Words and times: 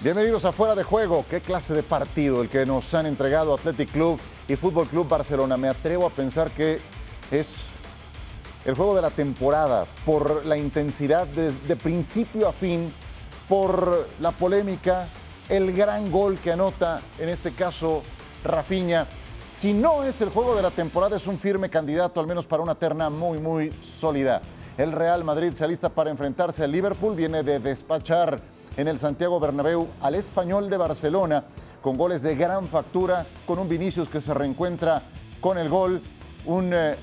Bienvenidos 0.00 0.44
a 0.44 0.52
Fuera 0.52 0.76
de 0.76 0.84
Juego. 0.84 1.24
Qué 1.28 1.40
clase 1.40 1.74
de 1.74 1.82
partido 1.82 2.42
el 2.42 2.48
que 2.48 2.64
nos 2.64 2.94
han 2.94 3.06
entregado 3.06 3.52
Athletic 3.52 3.90
Club 3.90 4.20
y 4.46 4.54
Fútbol 4.54 4.86
Club 4.86 5.08
Barcelona. 5.08 5.56
Me 5.56 5.68
atrevo 5.68 6.06
a 6.06 6.10
pensar 6.10 6.52
que 6.52 6.78
es 7.32 7.56
el 8.64 8.76
juego 8.76 8.94
de 8.94 9.02
la 9.02 9.10
temporada 9.10 9.86
por 10.06 10.46
la 10.46 10.56
intensidad 10.56 11.26
de, 11.26 11.74
principio 11.74 12.46
a 12.46 12.52
fin, 12.52 12.92
por 13.48 14.06
la 14.20 14.30
polémica, 14.30 15.08
el 15.48 15.72
gran 15.72 16.12
gol 16.12 16.38
que 16.38 16.52
anota, 16.52 17.00
en 17.18 17.30
este 17.30 17.50
caso, 17.50 18.04
Rafinha. 18.44 19.04
Si 19.58 19.72
no 19.72 20.04
es 20.04 20.20
el 20.20 20.28
juego 20.28 20.54
de 20.54 20.62
la 20.62 20.70
temporada, 20.70 21.16
es 21.16 21.26
un 21.26 21.40
firme 21.40 21.70
candidato, 21.70 22.20
al 22.20 22.28
menos 22.28 22.46
para 22.46 22.62
una 22.62 22.76
terna 22.76 23.10
muy, 23.10 23.40
muy 23.40 23.72
sólida. 23.82 24.42
El 24.76 24.92
Real 24.92 25.24
Madrid 25.24 25.52
se 25.54 25.64
alista 25.64 25.88
para 25.88 26.08
enfrentarse 26.08 26.62
al 26.62 26.70
Liverpool, 26.70 27.16
viene 27.16 27.42
de 27.42 27.58
despachar 27.58 28.40
en 28.78 28.86
el 28.86 28.98
Santiago 29.00 29.40
Bernabéu 29.40 29.88
al 30.00 30.14
español 30.14 30.70
de 30.70 30.76
Barcelona 30.76 31.44
con 31.82 31.96
goles 31.96 32.22
de 32.22 32.36
gran 32.36 32.68
factura, 32.68 33.26
con 33.44 33.58
un 33.58 33.68
Vinicius 33.68 34.08
que 34.08 34.20
se 34.20 34.32
reencuentra 34.32 35.02
con 35.40 35.58
el 35.58 35.68
gol, 35.68 36.00
un 36.46 36.70
eh, 36.72 36.94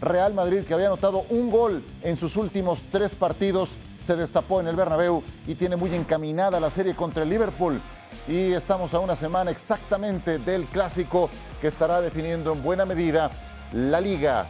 Real 0.00 0.34
Madrid 0.34 0.64
que 0.64 0.74
había 0.74 0.88
anotado 0.88 1.24
un 1.30 1.48
gol 1.48 1.82
en 2.02 2.16
sus 2.16 2.36
últimos 2.36 2.80
tres 2.90 3.14
partidos, 3.14 3.70
se 4.04 4.16
destapó 4.16 4.60
en 4.60 4.66
el 4.66 4.74
Bernabéu 4.74 5.22
y 5.46 5.54
tiene 5.54 5.76
muy 5.76 5.94
encaminada 5.94 6.58
la 6.58 6.72
serie 6.72 6.94
contra 6.94 7.22
el 7.22 7.30
Liverpool. 7.30 7.80
Y 8.26 8.52
estamos 8.52 8.92
a 8.92 8.98
una 8.98 9.14
semana 9.14 9.52
exactamente 9.52 10.38
del 10.38 10.66
clásico 10.66 11.30
que 11.60 11.68
estará 11.68 12.00
definiendo 12.00 12.52
en 12.52 12.64
buena 12.64 12.84
medida 12.84 13.30
la 13.72 14.00
liga 14.00 14.48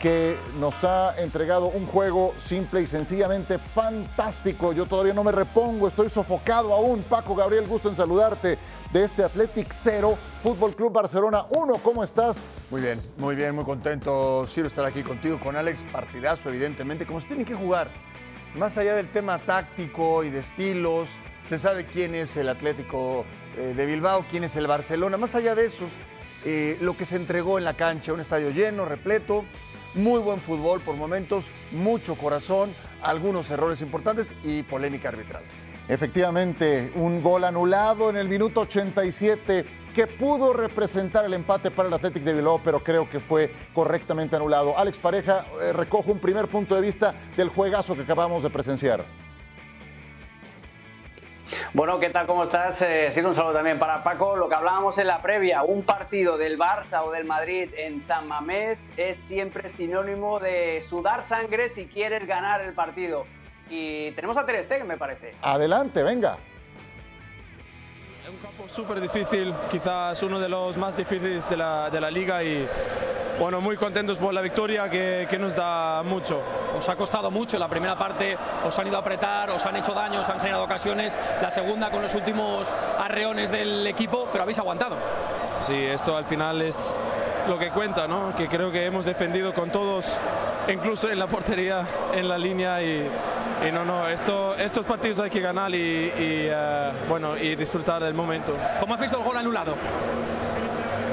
que 0.00 0.36
nos 0.60 0.84
ha 0.84 1.14
entregado 1.18 1.66
un 1.66 1.86
juego 1.86 2.34
simple 2.46 2.82
y 2.82 2.86
sencillamente 2.86 3.58
fantástico. 3.58 4.72
Yo 4.72 4.86
todavía 4.86 5.14
no 5.14 5.24
me 5.24 5.32
repongo, 5.32 5.88
estoy 5.88 6.08
sofocado 6.08 6.72
aún. 6.74 7.02
Paco 7.02 7.34
Gabriel, 7.34 7.66
gusto 7.66 7.88
en 7.88 7.96
saludarte 7.96 8.58
de 8.92 9.04
este 9.04 9.24
Athletic 9.24 9.68
0, 9.70 10.16
Fútbol 10.42 10.74
Club 10.74 10.92
Barcelona 10.92 11.46
1. 11.50 11.74
¿Cómo 11.82 12.04
estás? 12.04 12.68
Muy 12.70 12.82
bien, 12.82 13.02
muy 13.16 13.34
bien, 13.34 13.54
muy 13.54 13.64
contento, 13.64 14.46
Ciro, 14.46 14.66
estar 14.66 14.84
aquí 14.84 15.02
contigo, 15.02 15.40
con 15.40 15.56
Alex. 15.56 15.82
Partidazo, 15.90 16.50
evidentemente, 16.50 17.06
como 17.06 17.20
se 17.20 17.28
tienen 17.28 17.46
que 17.46 17.54
jugar. 17.54 17.88
Más 18.54 18.76
allá 18.78 18.94
del 18.94 19.08
tema 19.08 19.38
táctico 19.38 20.24
y 20.24 20.30
de 20.30 20.40
estilos, 20.40 21.08
se 21.46 21.58
sabe 21.58 21.86
quién 21.86 22.14
es 22.14 22.36
el 22.36 22.48
Atlético 22.48 23.24
eh, 23.56 23.74
de 23.76 23.86
Bilbao, 23.86 24.24
quién 24.30 24.44
es 24.44 24.56
el 24.56 24.66
Barcelona. 24.66 25.16
Más 25.16 25.34
allá 25.34 25.54
de 25.54 25.66
esos, 25.66 25.88
eh, 26.44 26.76
lo 26.80 26.96
que 26.96 27.06
se 27.06 27.16
entregó 27.16 27.58
en 27.58 27.64
la 27.64 27.74
cancha, 27.74 28.12
un 28.12 28.20
estadio 28.20 28.50
lleno, 28.50 28.84
repleto, 28.84 29.44
muy 29.96 30.20
buen 30.20 30.40
fútbol 30.40 30.80
por 30.80 30.96
momentos, 30.96 31.50
mucho 31.72 32.14
corazón, 32.14 32.74
algunos 33.02 33.50
errores 33.50 33.80
importantes 33.80 34.32
y 34.44 34.62
polémica 34.62 35.08
arbitral. 35.08 35.42
Efectivamente, 35.88 36.92
un 36.96 37.22
gol 37.22 37.44
anulado 37.44 38.10
en 38.10 38.16
el 38.16 38.28
minuto 38.28 38.62
87 38.62 39.64
que 39.94 40.06
pudo 40.06 40.52
representar 40.52 41.24
el 41.24 41.32
empate 41.32 41.70
para 41.70 41.88
el 41.88 41.94
Athletic 41.94 42.24
de 42.24 42.34
Bilbao, 42.34 42.60
pero 42.62 42.82
creo 42.82 43.08
que 43.08 43.20
fue 43.20 43.52
correctamente 43.72 44.34
anulado. 44.34 44.76
Alex 44.76 44.98
Pareja 44.98 45.46
eh, 45.62 45.72
recoge 45.72 46.10
un 46.10 46.18
primer 46.18 46.48
punto 46.48 46.74
de 46.74 46.80
vista 46.80 47.14
del 47.36 47.50
juegazo 47.50 47.94
que 47.94 48.02
acabamos 48.02 48.42
de 48.42 48.50
presenciar. 48.50 49.04
Bueno, 51.72 52.00
¿qué 52.00 52.10
tal? 52.10 52.26
¿Cómo 52.26 52.42
estás? 52.44 52.82
Eh, 52.82 53.10
sí, 53.12 53.20
un 53.20 53.34
saludo 53.34 53.52
también 53.52 53.78
para 53.78 54.02
Paco. 54.02 54.36
Lo 54.36 54.48
que 54.48 54.54
hablábamos 54.54 54.98
en 54.98 55.06
la 55.06 55.22
previa, 55.22 55.62
un 55.62 55.82
partido 55.82 56.36
del 56.36 56.58
Barça 56.58 57.02
o 57.04 57.12
del 57.12 57.24
Madrid 57.24 57.70
en 57.76 58.02
San 58.02 58.26
Mamés 58.26 58.92
es 58.96 59.16
siempre 59.16 59.68
sinónimo 59.68 60.40
de 60.40 60.82
sudar 60.82 61.22
sangre 61.22 61.68
si 61.68 61.86
quieres 61.86 62.26
ganar 62.26 62.62
el 62.62 62.72
partido. 62.72 63.26
Y 63.68 64.10
tenemos 64.12 64.36
a 64.36 64.46
Ter 64.46 64.62
Stegen, 64.64 64.86
me 64.86 64.96
parece. 64.96 65.34
Adelante, 65.42 66.02
venga. 66.02 66.36
Un 68.28 68.38
campo 68.38 68.68
súper 68.68 69.00
difícil, 69.00 69.54
quizás 69.70 70.20
uno 70.24 70.40
de 70.40 70.48
los 70.48 70.76
más 70.76 70.96
difíciles 70.96 71.48
de 71.48 71.56
la, 71.56 71.90
de 71.90 72.00
la 72.00 72.10
liga 72.10 72.42
y 72.42 72.68
bueno, 73.38 73.60
muy 73.60 73.76
contentos 73.76 74.16
por 74.18 74.32
la 74.32 74.40
victoria 74.40 74.88
que, 74.88 75.26
que, 75.28 75.38
nos 75.38 75.54
da 75.54 76.02
mucho. 76.02 76.40
Os 76.76 76.88
ha 76.88 76.96
costado 76.96 77.30
mucho, 77.30 77.58
la 77.58 77.68
primera 77.68 77.96
parte 77.96 78.36
os 78.66 78.78
han 78.78 78.86
ido 78.86 78.96
a 78.96 79.00
apretar, 79.00 79.50
os 79.50 79.64
han 79.66 79.76
hecho 79.76 79.92
daño, 79.92 80.20
os 80.20 80.28
han 80.28 80.40
generado 80.40 80.64
ocasiones, 80.64 81.16
la 81.42 81.50
segunda 81.50 81.90
con 81.90 82.02
los 82.02 82.14
últimos 82.14 82.68
arreones 82.98 83.50
del 83.50 83.86
equipo, 83.86 84.28
pero 84.32 84.42
habéis 84.42 84.58
aguantado. 84.58 84.96
Sí, 85.58 85.74
esto 85.74 86.16
al 86.16 86.24
final 86.24 86.62
es 86.62 86.94
lo 87.48 87.58
que 87.58 87.70
cuenta, 87.70 88.08
¿no? 88.08 88.34
que 88.34 88.48
creo 88.48 88.72
que 88.72 88.84
hemos 88.86 89.04
defendido 89.04 89.54
con 89.54 89.70
todos, 89.70 90.18
incluso 90.68 91.10
en 91.10 91.18
la 91.18 91.26
portería, 91.26 91.84
en 92.14 92.28
la 92.28 92.38
línea 92.38 92.82
y, 92.82 93.08
y 93.66 93.72
no, 93.72 93.84
no, 93.84 94.08
esto, 94.08 94.54
estos 94.56 94.84
partidos 94.84 95.20
hay 95.20 95.30
que 95.30 95.40
ganar 95.40 95.74
y, 95.74 95.78
y 95.78 96.50
uh, 96.50 97.08
bueno, 97.08 97.36
y 97.36 97.54
disfrutar 97.54 98.02
del 98.02 98.14
momento. 98.14 98.52
¿Cómo 98.80 98.94
has 98.94 99.00
visto 99.00 99.18
el 99.18 99.24
gol 99.24 99.36
anulado? 99.36 99.74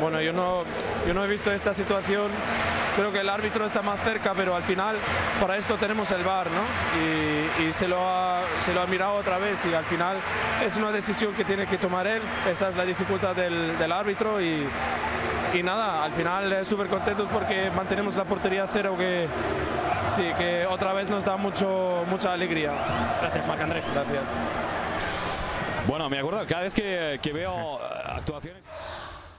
Bueno, 0.01 0.19
yo 0.21 0.33
no, 0.33 0.63
yo 1.07 1.13
no 1.13 1.23
he 1.23 1.27
visto 1.27 1.51
esta 1.51 1.73
situación. 1.73 2.31
Creo 2.95 3.11
que 3.11 3.21
el 3.21 3.29
árbitro 3.29 3.65
está 3.65 3.81
más 3.81 3.99
cerca, 4.03 4.33
pero 4.35 4.55
al 4.55 4.61
final 4.61 4.95
para 5.41 5.57
esto 5.57 5.77
tenemos 5.77 6.11
el 6.11 6.23
VAR, 6.23 6.45
¿no? 6.45 6.61
Y, 7.01 7.63
y 7.63 7.73
se, 7.73 7.87
lo 7.87 7.97
ha, 7.99 8.43
se 8.63 8.71
lo 8.71 8.81
ha 8.81 8.85
mirado 8.85 9.13
otra 9.15 9.39
vez 9.39 9.65
y 9.65 9.73
al 9.73 9.83
final 9.85 10.17
es 10.63 10.75
una 10.75 10.91
decisión 10.91 11.33
que 11.33 11.43
tiene 11.43 11.65
que 11.65 11.79
tomar 11.79 12.05
él. 12.05 12.21
Esta 12.47 12.69
es 12.69 12.75
la 12.75 12.85
dificultad 12.85 13.35
del, 13.35 13.79
del 13.79 13.91
árbitro 13.91 14.39
y, 14.39 14.67
y 15.55 15.63
nada, 15.63 16.03
al 16.03 16.13
final 16.13 16.53
eh, 16.53 16.65
súper 16.65 16.87
contentos 16.87 17.27
porque 17.33 17.71
mantenemos 17.75 18.15
la 18.15 18.25
portería 18.25 18.67
cero 18.71 18.95
que, 18.95 19.27
sí, 20.15 20.31
que 20.37 20.67
otra 20.69 20.93
vez 20.93 21.09
nos 21.09 21.25
da 21.25 21.35
mucho, 21.35 22.03
mucha 22.07 22.31
alegría. 22.31 22.73
Gracias, 23.21 23.47
Marc 23.47 23.61
Andrés. 23.61 23.83
Gracias. 23.91 24.29
Bueno, 25.87 26.09
me 26.11 26.19
acuerdo 26.19 26.45
cada 26.47 26.61
vez 26.61 26.75
que, 26.75 27.19
que 27.23 27.33
veo 27.33 27.79
actuaciones. 27.81 28.61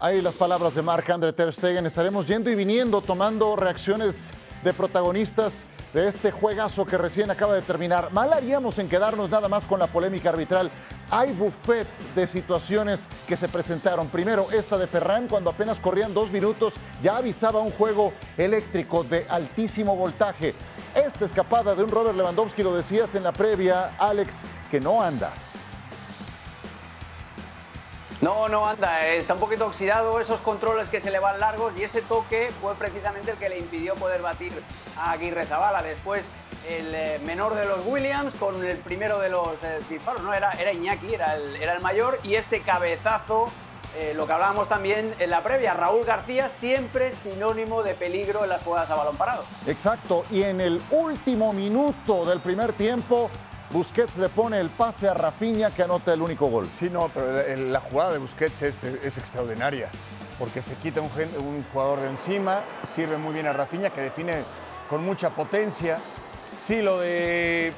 Ahí 0.04 0.20
las 0.20 0.34
palabras 0.34 0.74
de 0.74 0.82
Marc 0.82 1.08
André 1.08 1.32
Ter 1.32 1.50
Stegen. 1.50 1.86
Estaremos 1.86 2.28
yendo 2.28 2.50
y 2.50 2.54
viniendo, 2.54 3.00
tomando 3.00 3.56
reacciones 3.56 4.28
de 4.62 4.74
protagonistas 4.74 5.64
de 5.94 6.08
este 6.08 6.30
juegazo 6.30 6.84
que 6.84 6.98
recién 6.98 7.30
acaba 7.30 7.54
de 7.54 7.62
terminar. 7.62 8.12
Mal 8.12 8.30
haríamos 8.34 8.78
en 8.78 8.86
quedarnos 8.86 9.30
nada 9.30 9.48
más 9.48 9.64
con 9.64 9.78
la 9.78 9.86
polémica 9.86 10.28
arbitral. 10.28 10.70
Hay 11.10 11.32
buffet 11.32 11.86
de 12.14 12.26
situaciones 12.26 13.06
que 13.26 13.38
se 13.38 13.48
presentaron. 13.48 14.08
Primero, 14.08 14.48
esta 14.52 14.76
de 14.76 14.86
Ferran, 14.86 15.26
cuando 15.26 15.48
apenas 15.48 15.78
corrían 15.78 16.12
dos 16.12 16.30
minutos, 16.30 16.74
ya 17.02 17.16
avisaba 17.16 17.60
un 17.60 17.70
juego 17.70 18.12
eléctrico 18.36 19.04
de 19.04 19.24
altísimo 19.26 19.96
voltaje. 19.96 20.54
Esta 20.94 21.24
escapada 21.24 21.74
de 21.74 21.82
un 21.82 21.88
Robert 21.88 22.14
Lewandowski, 22.14 22.62
lo 22.62 22.76
decías 22.76 23.14
en 23.14 23.22
la 23.22 23.32
previa, 23.32 23.92
Alex, 23.98 24.34
que 24.70 24.80
no 24.80 25.00
anda. 25.00 25.32
No, 28.24 28.48
no 28.48 28.66
anda, 28.66 29.06
está 29.06 29.34
un 29.34 29.40
poquito 29.40 29.66
oxidado 29.66 30.18
esos 30.18 30.40
controles 30.40 30.88
que 30.88 30.98
se 30.98 31.10
le 31.10 31.18
van 31.18 31.38
largos 31.40 31.76
y 31.76 31.82
ese 31.82 32.00
toque 32.00 32.50
fue 32.58 32.74
precisamente 32.74 33.32
el 33.32 33.36
que 33.36 33.50
le 33.50 33.58
impidió 33.58 33.96
poder 33.96 34.22
batir 34.22 34.50
a 34.96 35.10
Aguirre 35.10 35.44
Zabala. 35.44 35.82
Después 35.82 36.24
el 36.66 36.94
eh, 36.94 37.20
menor 37.26 37.54
de 37.54 37.66
los 37.66 37.84
Williams 37.84 38.32
con 38.40 38.64
el 38.64 38.78
primero 38.78 39.18
de 39.18 39.28
los 39.28 39.62
eh, 39.62 39.80
disparos, 39.90 40.22
no, 40.22 40.32
era, 40.32 40.52
era 40.52 40.72
Iñaki, 40.72 41.12
era 41.12 41.36
el, 41.36 41.56
era 41.56 41.74
el 41.74 41.82
mayor 41.82 42.18
y 42.22 42.36
este 42.36 42.62
cabezazo, 42.62 43.50
eh, 43.94 44.14
lo 44.16 44.26
que 44.26 44.32
hablábamos 44.32 44.70
también 44.70 45.14
en 45.18 45.28
la 45.28 45.42
previa, 45.42 45.74
Raúl 45.74 46.06
García 46.06 46.48
siempre 46.48 47.12
sinónimo 47.12 47.82
de 47.82 47.92
peligro 47.92 48.44
en 48.44 48.48
las 48.48 48.62
jugadas 48.62 48.90
a 48.90 48.94
balón 48.94 49.18
parado. 49.18 49.44
Exacto, 49.66 50.24
y 50.30 50.44
en 50.44 50.62
el 50.62 50.80
último 50.92 51.52
minuto 51.52 52.24
del 52.24 52.40
primer 52.40 52.72
tiempo 52.72 53.28
Busquets 53.74 54.16
le 54.18 54.28
pone 54.28 54.60
el 54.60 54.70
pase 54.70 55.08
a 55.08 55.14
Rafinha 55.14 55.72
que 55.72 55.82
anota 55.82 56.12
el 56.12 56.22
único 56.22 56.46
gol. 56.46 56.68
Sí, 56.72 56.88
no, 56.88 57.08
pero 57.08 57.32
la, 57.56 57.80
jugada 57.80 58.12
de 58.12 58.18
Busquets 58.18 58.62
es, 58.62 58.84
extraordinaria, 59.18 59.90
porque 60.38 60.62
se 60.62 60.74
quita 60.74 61.00
un, 61.00 61.10
jugador 61.72 61.98
de 61.98 62.08
encima, 62.08 62.62
sirve 62.86 63.18
muy 63.18 63.34
bien 63.34 63.48
a 63.48 63.52
Rafinha, 63.52 63.90
que 63.90 64.00
define 64.00 64.44
con 64.88 65.04
mucha 65.04 65.30
potencia. 65.30 65.98
Sí, 66.64 66.82
lo 66.82 67.00
de 67.00 67.72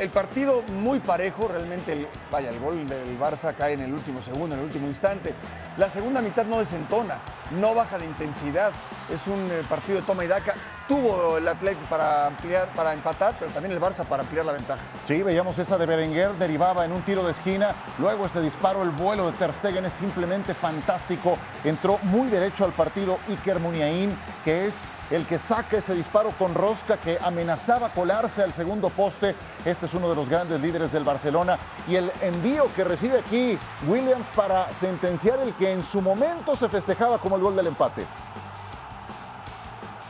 el, 0.00 0.10
partido 0.10 0.62
muy 0.62 0.98
parejo, 0.98 1.46
realmente, 1.46 2.08
vaya, 2.32 2.50
el 2.50 2.58
gol 2.58 2.88
del 2.88 3.20
Barça 3.20 3.54
cae 3.54 3.74
en 3.74 3.82
el 3.82 3.94
último 3.94 4.20
segundo, 4.20 4.56
en 4.56 4.62
el 4.62 4.66
último 4.66 4.88
instante. 4.88 5.32
La 5.76 5.88
segunda 5.92 6.20
mitad 6.20 6.44
no 6.44 6.58
desentona, 6.58 7.18
no 7.52 7.72
baja 7.72 7.98
de 7.98 8.04
intensidad, 8.04 8.72
es 9.14 9.24
un 9.28 9.48
eh, 9.52 9.62
partido 9.68 10.00
de 10.00 10.04
toma 10.04 10.24
y 10.24 10.26
daca. 10.26 10.56
Tuvo 10.88 11.36
el 11.36 11.46
Atlético 11.46 11.82
para 11.90 12.28
ampliar, 12.28 12.68
para 12.68 12.94
empatar, 12.94 13.36
pero 13.38 13.50
también 13.50 13.72
el 13.72 13.80
Barça 13.80 14.06
para 14.06 14.22
ampliar 14.22 14.46
la 14.46 14.52
ventaja. 14.52 14.80
Sí, 15.06 15.22
veíamos 15.22 15.58
esa 15.58 15.76
de 15.76 15.84
Berenguer, 15.84 16.32
derivaba 16.32 16.86
en 16.86 16.92
un 16.92 17.02
tiro 17.02 17.22
de 17.24 17.32
esquina, 17.32 17.74
luego 17.98 18.24
ese 18.24 18.40
disparo, 18.40 18.82
el 18.82 18.90
vuelo 18.90 19.30
de 19.30 19.36
Ter 19.36 19.52
Stegen 19.52 19.84
es 19.84 19.92
simplemente 19.92 20.54
fantástico. 20.54 21.36
Entró 21.62 21.98
muy 22.04 22.28
derecho 22.28 22.64
al 22.64 22.72
partido 22.72 23.18
Iker 23.28 23.60
Muniain, 23.60 24.16
que 24.46 24.66
es 24.66 24.74
el 25.10 25.26
que 25.26 25.38
saca 25.38 25.76
ese 25.76 25.94
disparo 25.94 26.30
con 26.38 26.54
rosca 26.54 26.96
que 26.96 27.18
amenazaba 27.22 27.90
colarse 27.90 28.42
al 28.42 28.54
segundo 28.54 28.88
poste. 28.88 29.34
Este 29.66 29.86
es 29.86 29.94
uno 29.94 30.08
de 30.08 30.14
los 30.14 30.28
grandes 30.28 30.60
líderes 30.60 30.90
del 30.90 31.04
Barcelona. 31.04 31.58
Y 31.86 31.96
el 31.96 32.10
envío 32.22 32.66
que 32.74 32.84
recibe 32.84 33.18
aquí 33.18 33.58
Williams 33.86 34.26
para 34.34 34.72
sentenciar 34.74 35.38
el 35.40 35.52
que 35.54 35.72
en 35.72 35.82
su 35.82 36.00
momento 36.00 36.56
se 36.56 36.68
festejaba 36.68 37.18
como 37.18 37.36
el 37.36 37.42
gol 37.42 37.56
del 37.56 37.66
empate. 37.66 38.06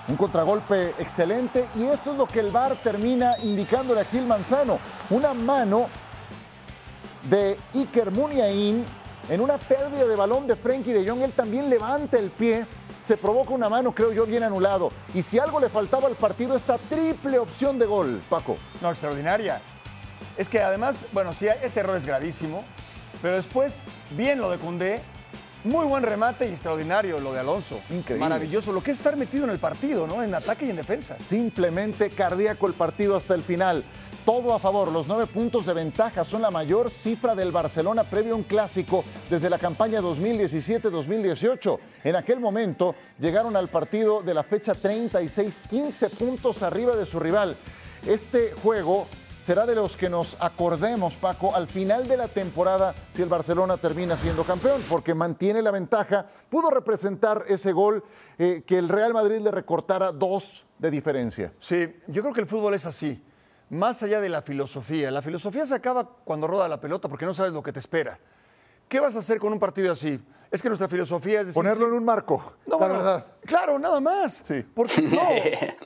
Un 0.09 0.17
contragolpe 0.17 0.95
excelente 0.99 1.67
y 1.75 1.85
esto 1.85 2.13
es 2.13 2.17
lo 2.17 2.27
que 2.27 2.41
el 2.41 2.51
VAR 2.51 2.77
termina 2.83 3.37
indicándole 3.43 4.01
a 4.01 4.05
Gil 4.07 4.25
Manzano. 4.25 4.79
Una 5.11 5.35
mano 5.35 5.89
de 7.29 7.59
Iker 7.75 8.11
Muniain 8.11 8.87
en 9.29 9.41
una 9.43 9.59
pérdida 9.59 10.07
de 10.07 10.17
balón 10.17 10.47
de 10.47 10.57
Frenkie 10.57 10.95
de 10.95 11.07
Jong. 11.07 11.23
Él 11.23 11.33
también 11.33 11.69
levanta 11.69 12.19
el 12.19 12.31
pie, 12.31 12.67
se 13.05 13.19
provoca 13.19 13.53
una 13.53 13.69
mano, 13.69 13.95
creo 13.95 14.13
yo, 14.13 14.25
bien 14.25 14.43
anulado. 14.43 14.91
Y 15.13 15.21
si 15.21 15.39
algo 15.39 15.61
le 15.61 15.69
faltaba 15.69 16.07
al 16.07 16.15
partido, 16.15 16.57
esta 16.57 16.79
triple 16.79 17.39
opción 17.39 17.79
de 17.79 17.85
gol, 17.85 18.23
Paco. 18.31 18.57
No, 18.81 18.91
extraordinaria. 18.91 19.61
Es 20.39 20.49
que 20.49 20.61
además, 20.61 21.05
bueno, 21.13 21.35
sí, 21.35 21.47
este 21.63 21.81
error 21.81 21.99
es 21.99 22.07
gravísimo, 22.07 22.65
pero 23.21 23.37
después, 23.37 23.83
bien 24.13 24.39
lo 24.39 24.51
de 24.51 24.57
Cundé, 24.57 25.03
muy 25.69 25.87
buen 25.87 26.03
remate 26.03 26.49
y 26.49 26.53
extraordinario 26.53 27.21
lo 27.21 27.33
de 27.33 27.41
Alonso. 27.41 27.81
Increíble. 27.91 28.19
Maravilloso. 28.19 28.73
Lo 28.73 28.83
que 28.83 28.93
es 28.93 28.99
estar 28.99 29.17
metido 29.17 29.45
en 29.45 29.51
el 29.51 29.59
partido, 29.59 30.07
¿no? 30.07 30.23
En 30.23 30.35
ataque 30.35 30.67
y 30.67 30.71
en 30.71 30.77
defensa. 30.77 31.17
Simplemente 31.29 32.11
cardíaco 32.11 32.67
el 32.67 32.73
partido 32.73 33.17
hasta 33.17 33.35
el 33.35 33.43
final. 33.43 33.85
Todo 34.25 34.53
a 34.53 34.59
favor, 34.59 34.93
los 34.93 35.07
nueve 35.07 35.27
puntos 35.27 35.65
de 35.65 35.73
ventaja 35.73 36.23
son 36.23 36.43
la 36.43 36.51
mayor 36.51 36.91
cifra 36.91 37.35
del 37.35 37.51
Barcelona 37.51 38.05
previo 38.05 38.35
a 38.35 38.37
un 38.37 38.43
clásico 38.43 39.03
desde 39.31 39.49
la 39.49 39.59
campaña 39.59 40.03
2017-2018. 40.03 41.79
En 42.05 42.17
aquel 42.17 42.39
momento 42.39 42.95
llegaron 43.19 43.57
al 43.57 43.69
partido 43.69 44.23
de 44.23 44.35
la 44.35 44.43
fecha 44.43 44.75
36, 44.75 45.61
15 45.71 46.11
puntos 46.11 46.63
arriba 46.63 46.95
de 46.95 47.07
su 47.07 47.19
rival. 47.19 47.57
Este 48.07 48.53
juego 48.63 49.07
será 49.49 49.65
de 49.65 49.75
los 49.75 49.97
que 49.97 50.11
nos 50.11 50.37
acordemos, 50.41 51.15
Paco, 51.15 51.57
al 51.57 51.67
final 51.69 52.07
de 52.07 52.19
la 52.19 52.29
temporada 52.29 52.95
si 53.17 53.23
el 53.23 53.31
Barcelona 53.31 53.79
termina 53.79 54.15
siendo 54.15 54.45
campeón, 54.45 54.83
porque 54.91 55.15
mantiene 55.15 55.63
la 55.63 55.71
ventaja, 55.71 56.27
pudo 56.51 56.69
representar 56.69 57.47
ese 57.49 57.73
gol 57.73 58.05
eh, 58.39 58.63
que 58.67 58.77
el 58.77 58.91
Real 58.91 59.15
Madrid 59.15 59.41
le 59.41 59.51
recortara 59.51 60.13
dos 60.13 60.67
de 60.79 60.91
diferencia. 60.91 61.55
Sí, 61.61 61.97
yo 62.09 62.21
creo 62.21 62.35
que 62.35 62.43
el 62.43 62.47
fútbol 62.47 62.75
es 62.75 62.85
así. 62.85 63.25
Más 63.71 64.03
allá 64.03 64.21
de 64.21 64.29
la 64.29 64.43
filosofía. 64.43 65.11
La 65.11 65.23
filosofía 65.23 65.65
se 65.65 65.75
acaba 65.75 66.07
cuando 66.27 66.47
roda 66.47 66.69
la 66.69 66.79
pelota 66.79 67.09
porque 67.09 67.25
no 67.25 67.33
sabes 67.33 67.55
lo 67.55 67.63
que 67.63 67.73
te 67.73 67.79
espera. 67.79 68.19
¿Qué 68.87 69.01
vas 69.01 69.17
a 69.17 69.21
hacer 69.21 69.39
con 69.39 69.51
un 69.55 69.59
partido 69.59 69.91
así? 69.91 70.21
Es 70.51 70.61
que 70.61 70.69
nuestra 70.69 70.89
filosofía 70.89 71.41
es 71.41 71.47
decir, 71.47 71.59
Ponerlo 71.59 71.87
sí, 71.87 71.93
en 71.93 71.97
un 71.97 72.05
marco. 72.05 72.53
No, 72.67 72.73
la 72.73 72.77
bueno, 72.77 72.95
verdad. 72.99 73.27
Claro, 73.47 73.79
nada 73.79 73.99
más. 73.99 74.43
Sí. 74.47 74.63
Porque 74.75 75.01
no. 75.01 75.23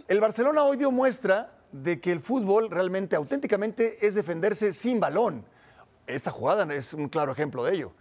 El 0.09 0.21
Barcelona 0.21 0.65
hoy 0.65 0.77
dio 0.79 0.91
muestra 0.91 1.62
de 1.73 2.01
que 2.01 2.13
el 2.13 2.21
fútbol 2.21 2.71
realmente, 2.71 3.17
auténticamente, 3.17 4.07
es 4.07 4.15
defenderse 4.15 4.73
sin 4.73 5.01
balón. 5.01 5.45
Esta 6.07 6.31
jugada 6.31 6.73
es 6.75 6.95
un 6.95 7.09
claro 7.09 7.33
ejemplo 7.33 7.65
de 7.65 7.75
ello. 7.75 7.93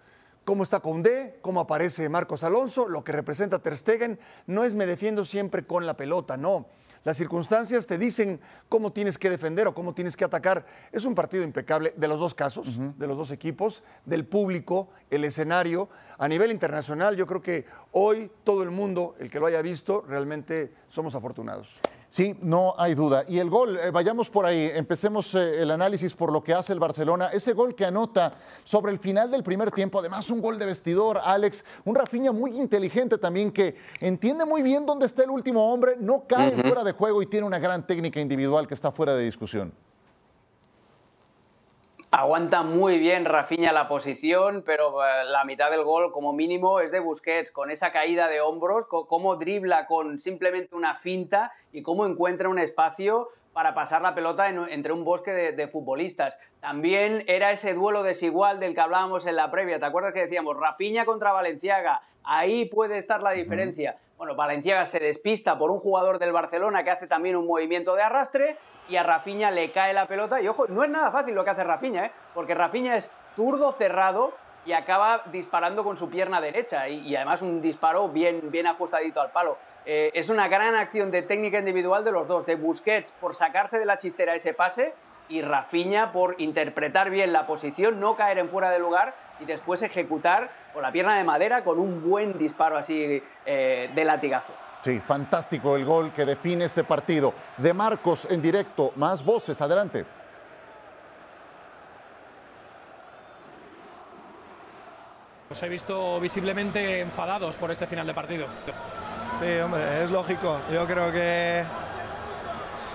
Cómo 0.43 0.63
está 0.63 0.79
Condé, 0.79 1.39
cómo 1.41 1.59
aparece 1.59 2.09
Marcos 2.09 2.43
Alonso, 2.43 2.89
lo 2.89 3.03
que 3.03 3.11
representa 3.11 3.59
Ter 3.59 3.77
Stegen, 3.77 4.19
no 4.47 4.63
es 4.63 4.75
me 4.75 4.85
defiendo 4.85 5.23
siempre 5.23 5.65
con 5.65 5.85
la 5.85 5.95
pelota, 5.95 6.35
no. 6.35 6.65
Las 7.03 7.17
circunstancias 7.17 7.87
te 7.87 7.97
dicen 7.97 8.39
cómo 8.69 8.91
tienes 8.91 9.17
que 9.17 9.31
defender 9.31 9.67
o 9.67 9.73
cómo 9.73 9.95
tienes 9.95 10.15
que 10.15 10.23
atacar. 10.23 10.65
Es 10.91 11.05
un 11.05 11.15
partido 11.15 11.43
impecable 11.43 11.93
de 11.97 12.07
los 12.07 12.19
dos 12.19 12.35
casos, 12.35 12.77
de 12.77 13.07
los 13.07 13.17
dos 13.17 13.31
equipos, 13.31 13.81
del 14.05 14.25
público, 14.25 14.89
el 15.09 15.23
escenario. 15.23 15.89
A 16.19 16.27
nivel 16.27 16.51
internacional, 16.51 17.15
yo 17.15 17.25
creo 17.25 17.41
que 17.41 17.65
hoy 17.91 18.31
todo 18.43 18.61
el 18.61 18.69
mundo, 18.69 19.15
el 19.19 19.31
que 19.31 19.39
lo 19.39 19.47
haya 19.47 19.63
visto, 19.63 20.05
realmente 20.07 20.73
somos 20.89 21.15
afortunados. 21.15 21.79
Sí, 22.11 22.35
no 22.41 22.73
hay 22.77 22.93
duda. 22.93 23.23
Y 23.25 23.39
el 23.39 23.49
gol, 23.49 23.77
eh, 23.77 23.89
vayamos 23.89 24.29
por 24.29 24.45
ahí, 24.45 24.69
empecemos 24.73 25.33
eh, 25.33 25.61
el 25.61 25.71
análisis 25.71 26.13
por 26.13 26.29
lo 26.29 26.43
que 26.43 26.53
hace 26.53 26.73
el 26.73 26.79
Barcelona. 26.79 27.29
Ese 27.31 27.53
gol 27.53 27.73
que 27.73 27.85
anota 27.85 28.33
sobre 28.65 28.91
el 28.91 28.99
final 28.99 29.31
del 29.31 29.43
primer 29.43 29.71
tiempo, 29.71 29.99
además 29.99 30.29
un 30.29 30.41
gol 30.41 30.59
de 30.59 30.65
vestidor, 30.65 31.21
Alex, 31.23 31.63
un 31.85 31.95
Rafinha 31.95 32.33
muy 32.33 32.59
inteligente 32.59 33.17
también 33.17 33.49
que 33.49 33.77
entiende 34.01 34.43
muy 34.43 34.61
bien 34.61 34.85
dónde 34.85 35.05
está 35.05 35.23
el 35.23 35.29
último 35.29 35.71
hombre, 35.71 35.95
no 36.01 36.25
cae 36.27 36.61
fuera 36.61 36.83
de 36.83 36.91
juego 36.91 37.21
y 37.21 37.27
tiene 37.27 37.47
una 37.47 37.59
gran 37.59 37.87
técnica 37.87 38.19
individual 38.19 38.67
que 38.67 38.73
está 38.73 38.91
fuera 38.91 39.15
de 39.15 39.23
discusión. 39.23 39.71
Aguanta 42.13 42.61
muy 42.63 42.99
bien 42.99 43.23
Rafinha 43.23 43.71
la 43.71 43.87
posición, 43.87 44.63
pero 44.65 45.01
eh, 45.01 45.23
la 45.29 45.45
mitad 45.45 45.71
del 45.71 45.83
gol 45.85 46.11
como 46.11 46.33
mínimo 46.33 46.81
es 46.81 46.91
de 46.91 46.99
Busquets, 46.99 47.53
con 47.53 47.71
esa 47.71 47.93
caída 47.93 48.27
de 48.27 48.41
hombros, 48.41 48.85
cómo 48.85 49.37
dribla 49.37 49.85
con 49.87 50.19
simplemente 50.19 50.75
una 50.75 50.95
finta 50.95 51.53
y 51.71 51.81
cómo 51.83 52.05
encuentra 52.05 52.49
un 52.49 52.59
espacio 52.59 53.29
para 53.53 53.73
pasar 53.73 54.01
la 54.01 54.13
pelota 54.13 54.49
en- 54.49 54.67
entre 54.69 54.91
un 54.91 55.05
bosque 55.05 55.31
de, 55.31 55.51
de 55.53 55.67
futbolistas. 55.69 56.37
También 56.59 57.23
era 57.27 57.51
ese 57.51 57.73
duelo 57.73 58.03
desigual 58.03 58.59
del 58.59 58.75
que 58.75 58.81
hablábamos 58.81 59.25
en 59.25 59.37
la 59.37 59.49
previa, 59.49 59.79
¿te 59.79 59.85
acuerdas 59.85 60.13
que 60.13 60.21
decíamos 60.21 60.57
Rafinha 60.57 61.05
contra 61.05 61.31
Valenciaga? 61.31 62.01
Ahí 62.23 62.65
puede 62.65 62.97
estar 62.97 63.21
la 63.21 63.31
diferencia. 63.31 63.97
Bueno, 64.17 64.35
Valenciaga 64.35 64.85
se 64.85 64.99
despista 64.99 65.57
por 65.57 65.71
un 65.71 65.79
jugador 65.79 66.19
del 66.19 66.31
Barcelona 66.31 66.83
que 66.83 66.91
hace 66.91 67.07
también 67.07 67.35
un 67.35 67.47
movimiento 67.47 67.95
de 67.95 68.03
arrastre 68.03 68.57
y 68.87 68.95
a 68.95 69.03
Rafinha 69.03 69.49
le 69.51 69.71
cae 69.71 69.93
la 69.93 70.07
pelota. 70.07 70.41
Y 70.41 70.47
ojo, 70.47 70.67
no 70.67 70.83
es 70.83 70.89
nada 70.89 71.11
fácil 71.11 71.33
lo 71.33 71.43
que 71.43 71.49
hace 71.49 71.63
Rafinha, 71.63 72.05
¿eh? 72.05 72.11
porque 72.33 72.53
Rafinha 72.53 72.95
es 72.95 73.09
zurdo 73.35 73.71
cerrado 73.71 74.33
y 74.65 74.73
acaba 74.73 75.23
disparando 75.31 75.83
con 75.83 75.97
su 75.97 76.09
pierna 76.09 76.39
derecha 76.39 76.87
y, 76.87 76.99
y 76.99 77.15
además 77.15 77.41
un 77.41 77.61
disparo 77.61 78.09
bien, 78.09 78.51
bien 78.51 78.67
ajustadito 78.67 79.21
al 79.21 79.31
palo. 79.31 79.57
Eh, 79.85 80.11
es 80.13 80.29
una 80.29 80.47
gran 80.47 80.75
acción 80.75 81.09
de 81.09 81.23
técnica 81.23 81.57
individual 81.57 82.03
de 82.03 82.11
los 82.11 82.27
dos, 82.27 82.45
de 82.45 82.55
Busquets 82.55 83.11
por 83.11 83.33
sacarse 83.33 83.79
de 83.79 83.85
la 83.85 83.97
chistera 83.97 84.35
ese 84.35 84.53
pase 84.53 84.93
y 85.27 85.41
Rafinha 85.41 86.11
por 86.11 86.39
interpretar 86.39 87.09
bien 87.09 87.33
la 87.33 87.47
posición, 87.47 87.99
no 87.99 88.15
caer 88.15 88.37
en 88.37 88.49
fuera 88.49 88.69
de 88.69 88.77
lugar 88.77 89.15
y 89.41 89.45
después 89.45 89.81
ejecutar 89.81 90.49
con 90.73 90.83
la 90.83 90.91
pierna 90.91 91.15
de 91.15 91.23
madera 91.23 91.63
con 91.63 91.79
un 91.79 92.01
buen 92.03 92.37
disparo 92.37 92.77
así 92.77 93.21
eh, 93.45 93.89
de 93.93 94.05
latigazo. 94.05 94.53
Sí, 94.83 94.99
fantástico 94.99 95.75
el 95.75 95.85
gol 95.85 96.11
que 96.11 96.25
define 96.25 96.65
este 96.65 96.83
partido. 96.83 97.33
De 97.57 97.73
Marcos 97.73 98.27
en 98.29 98.41
directo, 98.41 98.93
más 98.95 99.23
voces, 99.23 99.61
adelante. 99.61 100.05
Os 105.51 105.61
he 105.61 105.69
visto 105.69 106.19
visiblemente 106.19 107.01
enfadados 107.01 107.57
por 107.57 107.71
este 107.71 107.85
final 107.85 108.07
de 108.07 108.13
partido. 108.13 108.47
Sí, 109.39 109.59
hombre, 109.59 110.03
es 110.03 110.09
lógico. 110.09 110.59
Yo 110.71 110.87
creo 110.87 111.11
que, 111.11 111.63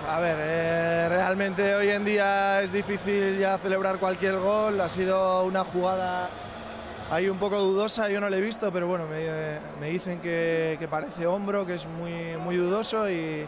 a 0.05 0.19
ver, 0.19 0.37
eh, 0.39 1.09
realmente 1.09 1.75
hoy 1.75 1.89
en 1.89 2.05
día 2.05 2.61
es 2.61 2.71
difícil 2.71 3.39
ya 3.39 3.57
celebrar 3.57 3.99
cualquier 3.99 4.37
gol. 4.37 4.79
Ha 4.79 4.89
sido 4.89 5.43
una 5.43 5.63
jugada 5.63 6.29
ahí 7.09 7.29
un 7.29 7.37
poco 7.37 7.57
dudosa, 7.57 8.09
yo 8.09 8.19
no 8.21 8.29
la 8.29 8.37
he 8.37 8.41
visto, 8.41 8.71
pero 8.71 8.87
bueno, 8.87 9.07
me, 9.07 9.59
me 9.79 9.89
dicen 9.89 10.19
que, 10.19 10.75
que 10.79 10.87
parece 10.87 11.25
hombro, 11.25 11.65
que 11.65 11.75
es 11.75 11.85
muy, 11.87 12.37
muy 12.37 12.57
dudoso 12.57 13.09
y, 13.09 13.47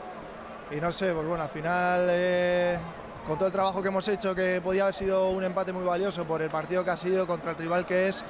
y 0.71 0.75
no 0.81 0.91
sé, 0.91 1.13
pues 1.13 1.27
bueno, 1.27 1.43
al 1.43 1.49
final, 1.49 2.07
eh, 2.09 2.77
con 3.25 3.37
todo 3.37 3.47
el 3.47 3.53
trabajo 3.53 3.81
que 3.81 3.89
hemos 3.89 4.07
hecho, 4.07 4.33
que 4.33 4.61
podía 4.63 4.83
haber 4.83 4.95
sido 4.95 5.29
un 5.29 5.43
empate 5.43 5.71
muy 5.71 5.83
valioso 5.83 6.25
por 6.25 6.41
el 6.41 6.49
partido 6.49 6.83
que 6.83 6.91
ha 6.91 6.97
sido 6.97 7.27
contra 7.27 7.51
el 7.51 7.57
rival 7.57 7.85
que 7.85 8.07
es, 8.07 8.23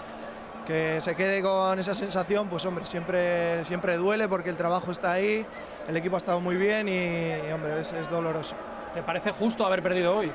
que 0.65 1.00
se 1.01 1.15
quede 1.15 1.41
con 1.41 1.79
esa 1.79 1.96
sensación, 1.96 2.50
pues 2.50 2.65
hombre, 2.65 2.86
siempre, 2.86 3.63
siempre 3.65 3.96
duele 3.96 4.27
porque 4.27 4.50
el 4.50 4.58
trabajo 4.58 4.91
está 4.91 5.13
ahí, 5.13 5.46
el 5.89 5.98
equipo 5.98 6.15
ha 6.15 6.19
estado 6.19 6.39
muy 6.39 6.55
bien 6.55 6.88
y, 6.88 7.48
y, 7.48 7.51
hombre, 7.51 7.79
es, 7.79 7.91
es 7.93 8.08
doloroso. 8.12 8.55
¿Te 8.93 9.01
parece 9.01 9.31
justo 9.31 9.65
haber 9.65 9.81
perdido 9.81 10.15
hoy? 10.15 10.31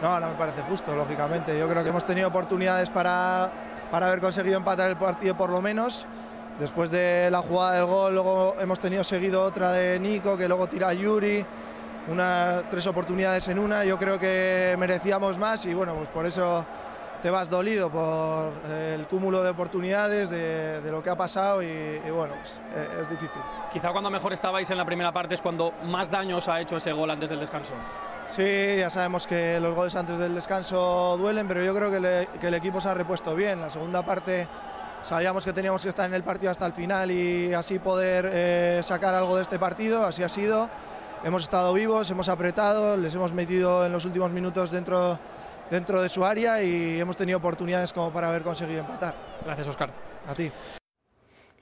No, 0.00 0.18
no 0.18 0.28
me 0.28 0.34
parece 0.34 0.62
justo, 0.62 0.96
lógicamente. 0.96 1.58
Yo 1.58 1.68
creo 1.68 1.82
que 1.82 1.90
hemos 1.90 2.04
tenido 2.06 2.28
oportunidades 2.28 2.88
para, 2.88 3.50
para 3.90 4.06
haber 4.06 4.20
conseguido 4.20 4.56
empatar 4.56 4.88
el 4.88 4.96
partido 4.96 5.36
por 5.36 5.50
lo 5.50 5.60
menos. 5.60 6.06
Después 6.58 6.90
de 6.90 7.28
la 7.30 7.42
jugada 7.42 7.74
del 7.74 7.84
gol, 7.84 8.14
luego 8.14 8.56
hemos 8.58 8.80
tenido 8.80 9.04
seguido 9.04 9.42
otra 9.42 9.72
de 9.72 10.00
Nico, 10.00 10.38
que 10.38 10.48
luego 10.48 10.66
tira 10.66 10.88
a 10.88 10.94
Yuri. 10.94 11.44
Una, 12.08 12.62
tres 12.70 12.86
oportunidades 12.86 13.48
en 13.48 13.58
una, 13.58 13.84
yo 13.84 13.98
creo 13.98 14.18
que 14.18 14.76
merecíamos 14.78 15.38
más 15.38 15.66
y 15.66 15.74
bueno, 15.74 15.94
pues 15.94 16.08
por 16.08 16.24
eso 16.24 16.64
te 17.22 17.30
vas 17.30 17.48
dolido 17.50 17.90
por 17.90 18.52
el 18.70 19.06
cúmulo 19.06 19.42
de 19.42 19.50
oportunidades, 19.50 20.30
de, 20.30 20.80
de 20.80 20.90
lo 20.90 21.02
que 21.02 21.10
ha 21.10 21.16
pasado 21.16 21.62
y, 21.62 21.66
y 21.66 22.10
bueno, 22.10 22.34
pues, 22.40 22.60
eh, 22.74 22.88
es 23.02 23.10
difícil. 23.10 23.40
Quizá 23.72 23.90
cuando 23.92 24.10
mejor 24.10 24.32
estabais 24.32 24.70
en 24.70 24.78
la 24.78 24.84
primera 24.84 25.12
parte 25.12 25.34
es 25.34 25.42
cuando 25.42 25.72
más 25.84 26.10
daño 26.10 26.36
os 26.36 26.48
ha 26.48 26.60
hecho 26.60 26.76
ese 26.76 26.92
gol 26.92 27.10
antes 27.10 27.30
del 27.30 27.40
descanso. 27.40 27.72
Sí, 28.28 28.76
ya 28.78 28.90
sabemos 28.90 29.26
que 29.26 29.60
los 29.60 29.74
goles 29.74 29.94
antes 29.96 30.18
del 30.18 30.34
descanso 30.34 31.16
duelen, 31.16 31.46
pero 31.46 31.62
yo 31.62 31.74
creo 31.74 31.90
que, 31.90 32.00
le- 32.00 32.26
que 32.40 32.48
el 32.48 32.54
equipo 32.54 32.80
se 32.80 32.88
ha 32.88 32.94
repuesto 32.94 33.34
bien. 33.34 33.60
La 33.60 33.70
segunda 33.70 34.04
parte 34.04 34.48
sabíamos 35.02 35.44
que 35.44 35.52
teníamos 35.52 35.82
que 35.82 35.88
estar 35.90 36.06
en 36.06 36.14
el 36.14 36.24
partido 36.24 36.50
hasta 36.50 36.66
el 36.66 36.72
final 36.72 37.10
y 37.10 37.54
así 37.54 37.78
poder 37.78 38.28
eh, 38.32 38.80
sacar 38.82 39.14
algo 39.14 39.36
de 39.36 39.42
este 39.42 39.58
partido, 39.58 40.04
así 40.04 40.22
ha 40.24 40.28
sido. 40.28 40.68
Hemos 41.24 41.42
estado 41.44 41.72
vivos, 41.72 42.10
hemos 42.10 42.28
apretado, 42.28 42.96
les 42.96 43.14
hemos 43.14 43.32
metido 43.32 43.86
en 43.86 43.92
los 43.92 44.04
últimos 44.04 44.30
minutos 44.32 44.70
dentro, 44.70 45.18
dentro 45.70 46.02
de 46.02 46.08
su 46.08 46.24
área 46.24 46.62
y 46.62 47.00
hemos 47.00 47.16
tenido 47.16 47.38
oportunidades 47.38 47.92
como 47.92 48.12
para 48.12 48.28
haber 48.28 48.42
conseguido 48.42 48.80
empatar. 48.80 49.14
Gracias, 49.44 49.68
Oscar. 49.68 49.90
A 50.28 50.34
ti. 50.34 50.50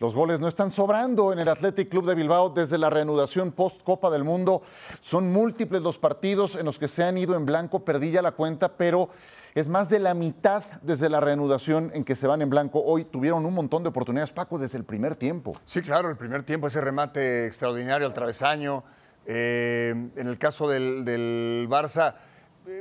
Los 0.00 0.14
goles 0.14 0.40
no 0.40 0.48
están 0.48 0.70
sobrando 0.70 1.32
en 1.32 1.38
el 1.38 1.48
Athletic 1.48 1.88
Club 1.88 2.06
de 2.06 2.14
Bilbao 2.16 2.50
desde 2.50 2.78
la 2.78 2.90
reanudación 2.90 3.52
post 3.52 3.82
Copa 3.84 4.10
del 4.10 4.24
Mundo. 4.24 4.62
Son 5.00 5.32
múltiples 5.32 5.82
los 5.82 5.98
partidos 5.98 6.56
en 6.56 6.66
los 6.66 6.78
que 6.78 6.88
se 6.88 7.04
han 7.04 7.16
ido 7.16 7.36
en 7.36 7.46
blanco, 7.46 7.84
perdí 7.84 8.10
ya 8.10 8.20
la 8.20 8.32
cuenta, 8.32 8.76
pero 8.76 9.10
es 9.54 9.68
más 9.68 9.88
de 9.88 10.00
la 10.00 10.12
mitad 10.12 10.64
desde 10.82 11.08
la 11.08 11.20
reanudación 11.20 11.92
en 11.94 12.02
que 12.02 12.16
se 12.16 12.26
van 12.26 12.42
en 12.42 12.50
blanco. 12.50 12.82
Hoy 12.84 13.04
tuvieron 13.04 13.46
un 13.46 13.54
montón 13.54 13.84
de 13.84 13.90
oportunidades, 13.90 14.32
Paco, 14.32 14.58
desde 14.58 14.78
el 14.78 14.84
primer 14.84 15.14
tiempo. 15.14 15.56
Sí, 15.64 15.80
claro, 15.80 16.10
el 16.10 16.16
primer 16.16 16.42
tiempo, 16.42 16.66
ese 16.66 16.80
remate 16.80 17.46
extraordinario 17.46 18.06
al 18.06 18.12
travesaño. 18.12 18.82
Eh, 19.26 19.94
en 20.16 20.26
el 20.26 20.38
caso 20.38 20.68
del, 20.68 21.04
del 21.04 21.68
Barça, 21.70 22.16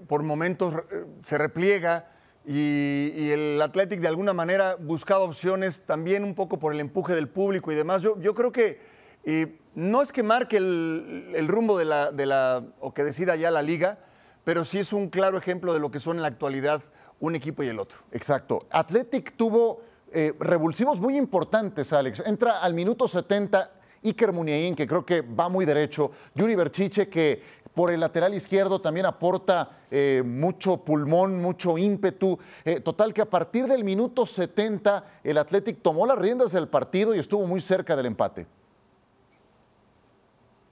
por 0.07 0.23
momentos 0.23 0.73
eh, 0.91 1.05
se 1.21 1.37
repliega, 1.37 2.09
y, 2.45 3.31
el 3.31 3.61
Athletic 3.61 4.01
de 4.01 4.07
alguna 4.07 4.33
manera 4.33 4.75
buscaba 4.75 5.23
opciones 5.23 5.83
también 5.85 6.23
un 6.23 6.35
poco 6.35 6.59
por 6.59 6.73
el 6.73 6.79
empuje 6.79 7.15
del 7.15 7.29
público 7.29 7.71
y 7.71 7.75
demás. 7.75 8.01
Yo, 8.01 8.19
yo 8.19 8.33
creo 8.33 8.51
que 8.51 8.81
eh, 9.23 9.59
no 9.75 10.01
es 10.01 10.11
que 10.11 10.23
marque 10.23 10.57
el, 10.57 11.47
rumbo 11.47 11.77
de 11.77 11.85
la, 11.85 12.11
de 12.11 12.25
la, 12.25 12.63
o 12.79 12.93
que 12.93 13.03
decida 13.03 13.35
ya 13.35 13.49
la 13.49 13.61
liga, 13.61 13.99
pero 14.43 14.65
sí 14.65 14.79
es 14.79 14.91
un 14.91 15.09
claro 15.09 15.37
ejemplo 15.37 15.73
de 15.73 15.79
lo 15.79 15.89
que 15.89 15.99
son 15.99 16.17
en 16.17 16.21
la 16.21 16.27
actualidad 16.27 16.83
un 17.19 17.35
equipo 17.35 17.63
y 17.63 17.69
el 17.69 17.79
otro. 17.79 17.99
Exacto. 18.11 18.67
Athletic 18.69 19.37
tuvo 19.37 19.81
eh, 20.11 20.33
revulsivos 20.37 20.99
muy 20.99 21.17
importantes, 21.17 21.93
Alex. 21.93 22.23
Entra 22.25 22.59
al 22.59 22.73
minuto 22.73 23.07
70 23.07 23.71
Iker 24.03 24.33
Muniain, 24.33 24.75
que 24.75 24.85
creo 24.85 25.05
que 25.05 25.21
va 25.21 25.47
muy 25.47 25.63
derecho. 25.65 26.11
Yuri 26.35 26.55
Berchiche, 26.55 27.07
que 27.07 27.41
por 27.73 27.91
el 27.91 27.99
lateral 27.99 28.33
izquierdo 28.33 28.79
también 28.81 29.05
aporta 29.05 29.79
eh, 29.89 30.21
mucho 30.25 30.77
pulmón, 30.77 31.41
mucho 31.41 31.77
ímpetu. 31.77 32.37
Eh, 32.63 32.79
total 32.79 33.13
que 33.13 33.21
a 33.21 33.29
partir 33.29 33.67
del 33.67 33.83
minuto 33.83 34.25
70 34.25 35.03
el 35.23 35.37
Athletic 35.37 35.81
tomó 35.81 36.05
las 36.05 36.17
riendas 36.17 36.51
del 36.51 36.67
partido 36.67 37.15
y 37.15 37.19
estuvo 37.19 37.45
muy 37.45 37.61
cerca 37.61 37.95
del 37.95 38.05
empate. 38.05 38.45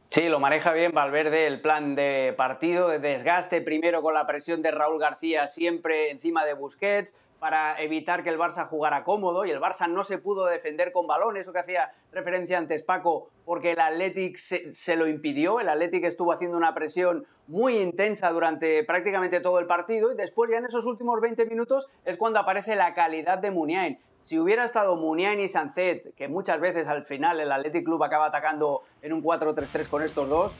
Sí, 0.09 0.27
lo 0.27 0.41
maneja 0.41 0.73
bien 0.73 0.91
Valverde 0.91 1.47
el 1.47 1.61
plan 1.61 1.95
de 1.95 2.33
partido, 2.37 2.89
de 2.89 2.99
desgaste, 2.99 3.61
primero 3.61 4.01
con 4.01 4.13
la 4.13 4.27
presión 4.27 4.61
de 4.61 4.71
Raúl 4.71 4.99
García 4.99 5.47
siempre 5.47 6.11
encima 6.11 6.43
de 6.43 6.53
Busquets, 6.53 7.15
para 7.41 7.81
evitar 7.81 8.21
que 8.21 8.29
el 8.29 8.37
Barça 8.37 8.67
jugara 8.67 9.03
cómodo 9.03 9.45
y 9.45 9.49
el 9.49 9.59
Barça 9.59 9.89
no 9.89 10.03
se 10.03 10.19
pudo 10.19 10.45
defender 10.45 10.91
con 10.91 11.07
balón, 11.07 11.37
eso 11.37 11.51
que 11.51 11.57
hacía 11.57 11.91
referencia 12.11 12.55
antes 12.55 12.83
Paco, 12.83 13.31
porque 13.45 13.71
el 13.71 13.79
Athletic 13.79 14.37
se, 14.37 14.71
se, 14.71 14.95
lo 14.95 15.07
impidió, 15.07 15.59
el 15.59 15.67
Athletic 15.67 16.03
estuvo 16.03 16.33
haciendo 16.33 16.55
una 16.55 16.75
presión 16.75 17.25
muy 17.47 17.79
intensa 17.79 18.29
durante 18.31 18.83
prácticamente 18.83 19.39
todo 19.39 19.57
el 19.57 19.65
partido 19.65 20.11
y 20.11 20.15
después 20.15 20.51
ya 20.51 20.59
en 20.59 20.65
esos 20.65 20.85
últimos 20.85 21.19
20 21.19 21.47
minutos 21.47 21.87
es 22.05 22.15
cuando 22.15 22.39
aparece 22.39 22.75
la 22.75 22.93
calidad 22.93 23.39
de 23.39 23.49
Muniain. 23.49 23.99
Si 24.23 24.37
hubiera 24.37 24.63
estado 24.63 24.95
Muniain 24.95 25.39
y 25.39 25.47
Sancet, 25.47 26.13
que 26.15 26.27
muchas 26.27 26.59
veces 26.59 26.87
al 26.87 27.05
final 27.05 27.39
el 27.39 27.51
Athletic 27.51 27.83
Club 27.83 28.03
acaba 28.03 28.27
atacando 28.27 28.83
en 29.01 29.13
un 29.13 29.23
4-3-3 29.23 29.87
con 29.87 30.03
estos 30.03 30.29
dos, 30.29 30.55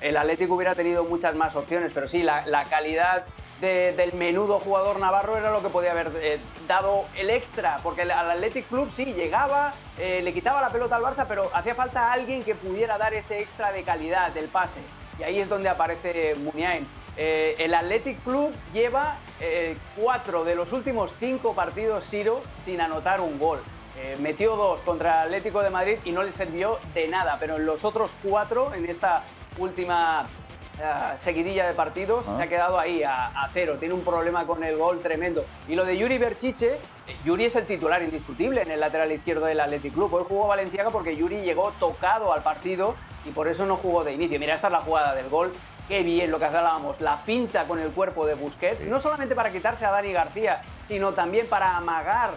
el 0.00 0.16
Athletic 0.16 0.50
hubiera 0.50 0.74
tenido 0.74 1.04
muchas 1.04 1.34
más 1.34 1.54
opciones, 1.54 1.92
pero 1.94 2.08
sí, 2.08 2.22
la, 2.22 2.64
calidad 2.70 3.26
de, 3.60 3.92
del 3.92 4.14
menudo 4.14 4.58
jugador 4.58 5.00
navarro 5.00 5.36
era 5.36 5.50
lo 5.50 5.62
que 5.62 5.68
podía 5.68 5.90
haber 5.90 6.10
eh, 6.22 6.38
dado 6.66 7.04
el 7.14 7.28
extra, 7.28 7.76
porque 7.82 8.02
al 8.02 8.10
Athletic 8.10 8.66
Club 8.68 8.90
sí 8.90 9.04
llegaba, 9.04 9.72
eh, 9.98 10.22
le 10.22 10.32
quitaba 10.32 10.62
la 10.62 10.70
pelota 10.70 10.96
al 10.96 11.02
Barça, 11.02 11.26
pero 11.28 11.50
hacía 11.52 11.74
falta 11.74 12.10
alguien 12.10 12.42
que 12.42 12.54
pudiera 12.54 12.96
dar 12.96 13.12
ese 13.12 13.40
extra 13.40 13.70
de 13.70 13.82
calidad 13.82 14.32
del 14.32 14.48
pase. 14.48 14.80
Y 15.18 15.24
ahí 15.24 15.40
es 15.40 15.48
donde 15.48 15.68
aparece 15.68 16.36
Muniain. 16.36 16.86
Eh, 17.20 17.56
el 17.58 17.74
Athletic 17.74 18.22
Club 18.22 18.52
lleva 18.72 19.16
eh, 19.40 19.76
cuatro 19.96 20.44
de 20.44 20.54
los 20.54 20.72
últimos 20.72 21.12
cinco 21.18 21.52
partidos 21.52 22.04
Siro 22.04 22.42
sin 22.64 22.80
anotar 22.80 23.20
un 23.20 23.40
gol. 23.40 23.60
Eh, 23.96 24.16
metió 24.20 24.54
dos 24.54 24.80
contra 24.82 25.22
el 25.22 25.26
Atlético 25.26 25.60
de 25.60 25.70
Madrid 25.70 25.98
y 26.04 26.12
no 26.12 26.22
le 26.22 26.30
sirvió 26.30 26.78
de 26.94 27.08
nada, 27.08 27.36
pero 27.40 27.56
en 27.56 27.66
los 27.66 27.84
otros 27.84 28.12
cuatro, 28.22 28.72
en 28.72 28.88
esta 28.88 29.24
última 29.58 30.22
uh, 30.22 31.18
seguidilla 31.18 31.66
de 31.66 31.74
partidos, 31.74 32.24
ah. 32.28 32.36
se 32.36 32.44
ha 32.44 32.48
quedado 32.48 32.78
ahí 32.78 33.02
a, 33.02 33.26
a, 33.26 33.48
cero. 33.52 33.78
Tiene 33.80 33.94
un 33.94 34.02
problema 34.02 34.46
con 34.46 34.62
el 34.62 34.76
gol 34.76 35.00
tremendo. 35.00 35.44
Y 35.66 35.74
lo 35.74 35.84
de 35.84 35.98
Yuri 35.98 36.18
Berchiche, 36.18 36.78
Yuri 37.24 37.46
es 37.46 37.56
el 37.56 37.66
titular 37.66 38.00
indiscutible 38.00 38.62
en 38.62 38.70
el 38.70 38.78
lateral 38.78 39.10
izquierdo 39.10 39.46
del 39.46 39.58
Athletic 39.58 39.92
Club. 39.92 40.14
Hoy 40.14 40.24
jugó 40.28 40.46
Valenciaga 40.46 40.90
porque 40.90 41.16
Yuri 41.16 41.40
llegó 41.40 41.72
tocado 41.80 42.32
al 42.32 42.44
partido 42.44 42.94
y 43.26 43.30
por 43.30 43.48
eso 43.48 43.66
no 43.66 43.76
jugó 43.76 44.04
de 44.04 44.12
inicio. 44.12 44.38
Mira, 44.38 44.54
esta 44.54 44.68
es 44.68 44.72
la 44.72 44.82
jugada 44.82 45.16
del 45.16 45.28
gol 45.28 45.52
qué 45.88 46.02
bien 46.02 46.30
lo 46.30 46.38
que 46.38 46.44
hablábamos, 46.44 47.00
la 47.00 47.16
finta 47.18 47.66
con 47.66 47.80
el 47.80 47.90
cuerpo 47.90 48.26
de 48.26 48.34
Busquets, 48.34 48.82
sí. 48.82 48.86
no 48.86 49.00
solamente 49.00 49.34
para 49.34 49.50
quitarse 49.50 49.86
a 49.86 49.90
Dani 49.90 50.12
García, 50.12 50.62
sino 50.86 51.14
también 51.14 51.48
para 51.48 51.76
amagar 51.76 52.30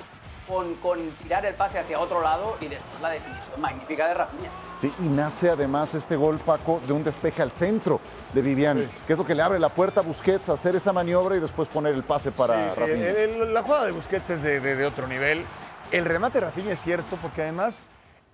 con, 0.47 0.73
con, 0.75 0.97
tirar 1.21 1.45
el 1.45 1.53
pase 1.53 1.79
hacia 1.79 1.99
otro 1.99 2.21
lado 2.21 2.57
y 2.59 2.67
después 2.67 3.01
la 3.01 3.09
definición 3.09 3.61
magnífica 3.61 4.07
de 4.07 4.13
Rafinha. 4.13 4.49
Sí, 4.81 4.91
y 4.99 5.07
nace 5.07 5.49
además 5.49 5.93
este 5.93 6.15
gol, 6.15 6.39
Paco, 6.39 6.81
de 6.85 6.93
un 6.93 7.03
despeje 7.03 7.41
al 7.41 7.51
centro 7.51 7.99
de 8.33 8.41
Vivian, 8.41 8.79
sí. 8.79 8.89
que 9.05 9.13
es 9.13 9.19
lo 9.19 9.25
que 9.25 9.35
le 9.35 9.43
abre 9.43 9.59
la 9.59 9.69
puerta 9.69 9.99
a 9.99 10.03
Busquets 10.03 10.49
a 10.49 10.53
hacer 10.53 10.75
esa 10.75 10.91
maniobra 10.91 11.35
y 11.35 11.39
después 11.39 11.69
poner 11.69 11.93
el 11.93 12.03
pase 12.03 12.31
para 12.31 12.73
sí, 12.73 12.79
Rafinha. 12.79 13.07
El, 13.07 13.53
la 13.53 13.61
jugada 13.61 13.85
de 13.85 13.91
Busquets 13.91 14.29
es 14.31 14.41
de, 14.41 14.59
de, 14.59 14.75
de 14.75 14.85
otro 14.85 15.07
nivel. 15.07 15.45
El 15.91 16.05
remate 16.05 16.39
de 16.39 16.45
Rafinha 16.45 16.71
es 16.71 16.81
cierto, 16.81 17.17
porque 17.21 17.43
además 17.43 17.83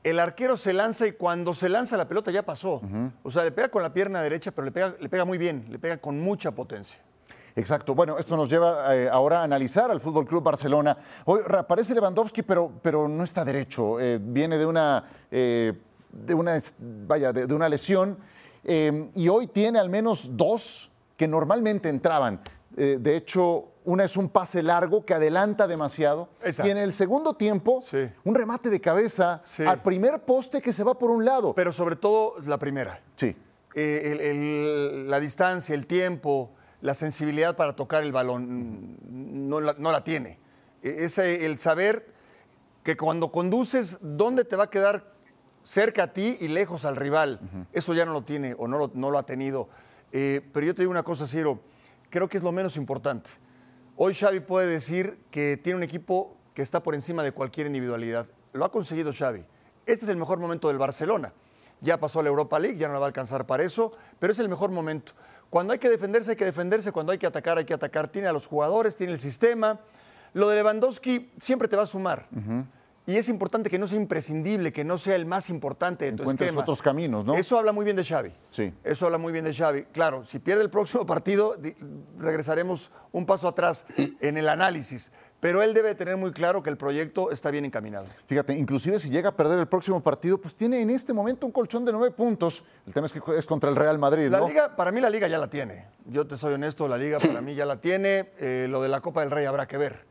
el 0.04 0.20
arquero 0.20 0.58
se 0.58 0.74
lanza 0.74 1.08
y 1.08 1.14
cuando 1.14 1.54
se 1.54 1.70
lanza 1.70 1.98
la 1.98 2.08
pelota 2.08 2.32
ya 2.32 2.44
pasó. 2.44 2.76
Uh 2.76 2.82
-huh. 2.82 3.12
O 3.24 3.32
sea, 3.32 3.44
le 3.44 3.52
pega 3.52 3.70
con 3.70 3.84
la 3.84 3.94
pierna 3.94 4.22
derecha, 4.22 4.52
pero 4.52 4.66
le 4.66 4.72
pega, 4.72 4.96
le 5.00 5.10
pega 5.10 5.26
muy 5.26 5.38
bien, 5.38 5.66
le 5.70 5.80
pega 5.80 5.98
con 5.98 6.20
mucha 6.20 6.52
potencia. 6.52 7.00
Exacto. 7.56 7.96
Bueno, 7.96 8.20
esto 8.20 8.38
nos 8.38 8.50
lleva 8.50 8.96
eh, 8.96 9.10
ahora 9.12 9.40
a 9.40 9.44
analizar 9.44 9.90
al 9.90 10.00
Fútbol 10.00 10.28
Club 10.28 10.44
Barcelona. 10.44 10.96
Hoy 11.26 11.42
aparece 11.58 11.96
Lewandowski, 11.96 12.44
pero, 12.44 12.72
pero 12.84 13.08
no 13.08 13.24
está 13.24 13.44
derecho. 13.44 14.00
Eh, 14.00 14.20
viene 14.22 14.60
de 14.60 14.66
una, 14.66 15.04
eh, 15.32 15.74
de 16.12 16.34
una, 16.36 16.60
vaya, 16.80 17.34
de, 17.34 17.48
de 17.48 17.54
una 17.54 17.68
lesión 17.68 18.18
y 18.64 19.30
hoy 19.30 19.48
tiene 19.48 19.80
al 19.80 19.90
menos 19.90 20.36
dos 20.36 20.92
que 21.16 21.26
normalmente 21.26 21.88
entraban. 21.88 22.42
De 22.76 23.16
hecho, 23.16 23.70
una 23.86 24.04
es 24.04 24.18
un 24.18 24.30
pase 24.30 24.62
largo 24.62 25.06
que 25.06 25.14
adelanta 25.14 25.66
demasiado. 25.68 26.30
Exacto. 26.44 26.68
Y 26.68 26.72
en 26.72 26.78
el 26.78 26.94
segundo 26.94 27.36
tiempo, 27.36 27.82
sí. 27.82 28.10
un 28.24 28.36
remate 28.36 28.70
de 28.70 28.82
cabeza 28.82 29.42
sí. 29.44 29.64
al 29.64 29.82
primer 29.82 30.20
poste 30.20 30.62
que 30.62 30.74
se 30.74 30.84
va 30.84 31.00
por 31.00 31.10
un 31.10 31.24
lado. 31.24 31.54
Pero 31.56 31.72
sobre 31.72 31.96
todo 31.96 32.36
la 32.46 32.58
primera. 32.58 33.02
Sí. 33.16 33.36
Eh, 33.74 34.02
el, 34.12 34.20
el, 34.20 35.10
la 35.10 35.20
distancia, 35.20 35.74
el 35.74 35.86
tiempo, 35.86 36.52
la 36.82 36.94
sensibilidad 36.94 37.56
para 37.56 37.76
tocar 37.76 38.04
el 38.04 38.12
balón, 38.12 38.98
no 39.48 39.62
la, 39.62 39.76
no 39.78 39.92
la 39.92 40.04
tiene. 40.04 40.40
Ese, 40.82 41.46
el 41.46 41.58
saber 41.58 42.08
que 42.84 42.98
cuando 42.98 43.32
conduces, 43.32 43.98
¿dónde 44.02 44.46
te 44.46 44.56
va 44.56 44.66
a 44.66 44.70
quedar 44.70 45.14
cerca 45.64 46.04
a 46.04 46.14
ti 46.14 46.38
y 46.40 46.48
lejos 46.48 46.86
al 46.86 46.96
rival? 46.96 47.40
Uh 47.42 47.46
-huh. 47.46 47.66
Eso 47.74 47.94
ya 47.94 48.06
no 48.06 48.14
lo 48.14 48.24
tiene 48.24 48.56
o 48.58 48.68
no 48.68 48.78
lo, 48.78 48.92
no 48.94 49.12
lo 49.12 49.18
ha 49.18 49.24
tenido. 49.24 49.70
Eh, 50.12 50.42
pero 50.54 50.66
yo 50.66 50.76
te 50.76 50.82
digo 50.82 50.92
una 50.92 51.04
cosa, 51.04 51.28
Ciro, 51.28 51.60
creo 52.10 52.28
que 52.28 52.38
es 52.38 52.44
lo 52.44 52.52
menos 52.52 52.78
importante. 52.78 53.30
Hoy 53.96 54.14
Xavi 54.14 54.42
puede 54.42 54.68
decir 54.68 55.18
que 55.32 55.58
tiene 55.58 55.78
un 55.78 55.84
equipo 55.84 56.38
que 56.54 56.62
está 56.62 56.84
por 56.84 56.96
encima 56.96 57.24
de 57.24 57.32
cualquier 57.32 57.68
individualidad. 57.68 58.28
Lo 58.54 58.66
ha 58.66 58.72
conseguido 58.72 59.12
Xavi. 59.14 59.44
Este 59.86 60.06
es 60.06 60.10
el 60.10 60.18
mejor 60.18 60.40
momento 60.40 60.68
del 60.68 60.78
Barcelona. 60.78 61.34
Ya 61.82 62.00
pasó 62.00 62.20
a 62.20 62.24
la 62.24 62.30
Europa 62.30 62.60
League, 62.60 62.78
ya 62.78 62.88
no 62.88 62.94
la 62.94 63.00
va 63.00 63.06
a 63.06 63.08
alcanzar 63.08 63.46
para 63.46 63.64
eso, 63.64 63.92
pero 64.20 64.34
es 64.34 64.40
el 64.40 64.50
mejor 64.50 64.72
momento. 64.72 65.14
Cuando 65.50 65.74
hay 65.74 65.80
que 65.80 65.90
defenderse, 65.90 66.32
hay 66.32 66.38
que 66.38 66.46
defenderse. 66.46 66.92
Cuando 66.92 67.12
hay 67.12 67.18
que 67.18 67.28
atacar, 67.28 67.58
hay 67.58 67.66
que 67.66 67.74
atacar. 67.74 68.08
Tiene 68.08 68.28
a 68.28 68.34
los 68.34 68.48
jugadores, 68.48 68.96
tiene 68.96 69.14
el 69.14 69.20
sistema. 69.20 69.80
Lo 70.34 70.50
de 70.50 70.58
Lewandowski 70.58 71.32
siempre 71.40 71.68
te 71.68 71.76
va 71.76 71.84
a 71.84 71.88
sumar. 71.88 72.28
Y 73.10 73.16
es 73.16 73.30
importante 73.30 73.70
que 73.70 73.80
no 73.80 73.88
sea 73.88 73.98
imprescindible, 73.98 74.74
que 74.74 74.84
no 74.84 74.98
sea 74.98 75.16
el 75.16 75.26
más 75.26 75.50
importante 75.50 76.04
de 76.06 76.12
tu 76.12 76.24
Encuentres 76.24 76.48
esquema. 76.50 76.62
otros 76.62 76.82
caminos, 76.82 77.24
¿no? 77.24 77.36
Eso 77.36 77.58
habla 77.58 77.72
muy 77.72 77.86
bien 77.86 77.96
de 77.96 78.04
Xavi. 78.04 78.34
Sí. 78.52 78.74
Eso 78.84 79.06
habla 79.06 79.18
muy 79.18 79.32
bien 79.32 79.46
de 79.46 79.54
Xavi. 79.54 79.84
Claro, 79.94 80.26
si 80.26 80.40
pierde 80.40 80.62
el 80.62 80.70
próximo 80.70 81.06
partido, 81.06 81.56
regresaremos 82.20 82.92
un 83.14 83.26
paso 83.26 83.48
atrás 83.48 83.86
en 83.96 84.36
el 84.38 84.50
análisis. 84.50 85.12
Pero 85.40 85.62
él 85.62 85.74
debe 85.74 85.94
tener 85.96 86.18
muy 86.18 86.32
claro 86.32 86.64
que 86.64 86.70
el 86.70 86.78
proyecto 86.78 87.32
está 87.32 87.50
bien 87.52 87.64
encaminado. 87.64 88.08
Fíjate, 88.26 88.54
inclusive 88.54 89.00
si 89.00 89.10
llega 89.10 89.30
a 89.30 89.36
perder 89.38 89.60
el 89.60 89.68
próximo 89.68 90.02
partido, 90.02 90.42
pues 90.42 90.56
tiene 90.56 90.82
en 90.82 90.90
este 90.90 91.14
momento 91.14 91.46
un 91.46 91.52
colchón 91.52 91.86
de 91.86 91.92
nueve 91.94 92.12
puntos. 92.14 92.66
El 92.88 92.94
tema 92.94 93.06
es 93.08 93.14
que 93.14 93.22
es 93.38 93.46
contra 93.46 93.70
el 93.70 93.76
Real 93.76 94.00
Madrid, 94.00 94.30
la 94.30 94.40
¿no? 94.40 94.48
Liga, 94.50 94.76
para 94.76 94.92
mí 94.92 95.00
la 95.00 95.10
Liga 95.12 95.28
ya 95.28 95.38
la 95.38 95.48
tiene. 95.50 95.86
Yo 96.08 96.26
te 96.26 96.36
soy 96.38 96.56
honesto, 96.56 96.88
la 96.88 96.98
Liga 96.98 97.20
para 97.20 97.40
mí 97.42 97.54
ya 97.56 97.66
la 97.66 97.80
tiene. 97.80 98.32
Eh, 98.40 98.66
lo 98.68 98.82
de 98.82 98.90
la 98.90 99.00
Copa 99.00 99.22
del 99.22 99.30
Rey 99.32 99.46
habrá 99.46 99.68
que 99.68 99.78
ver. 99.78 100.06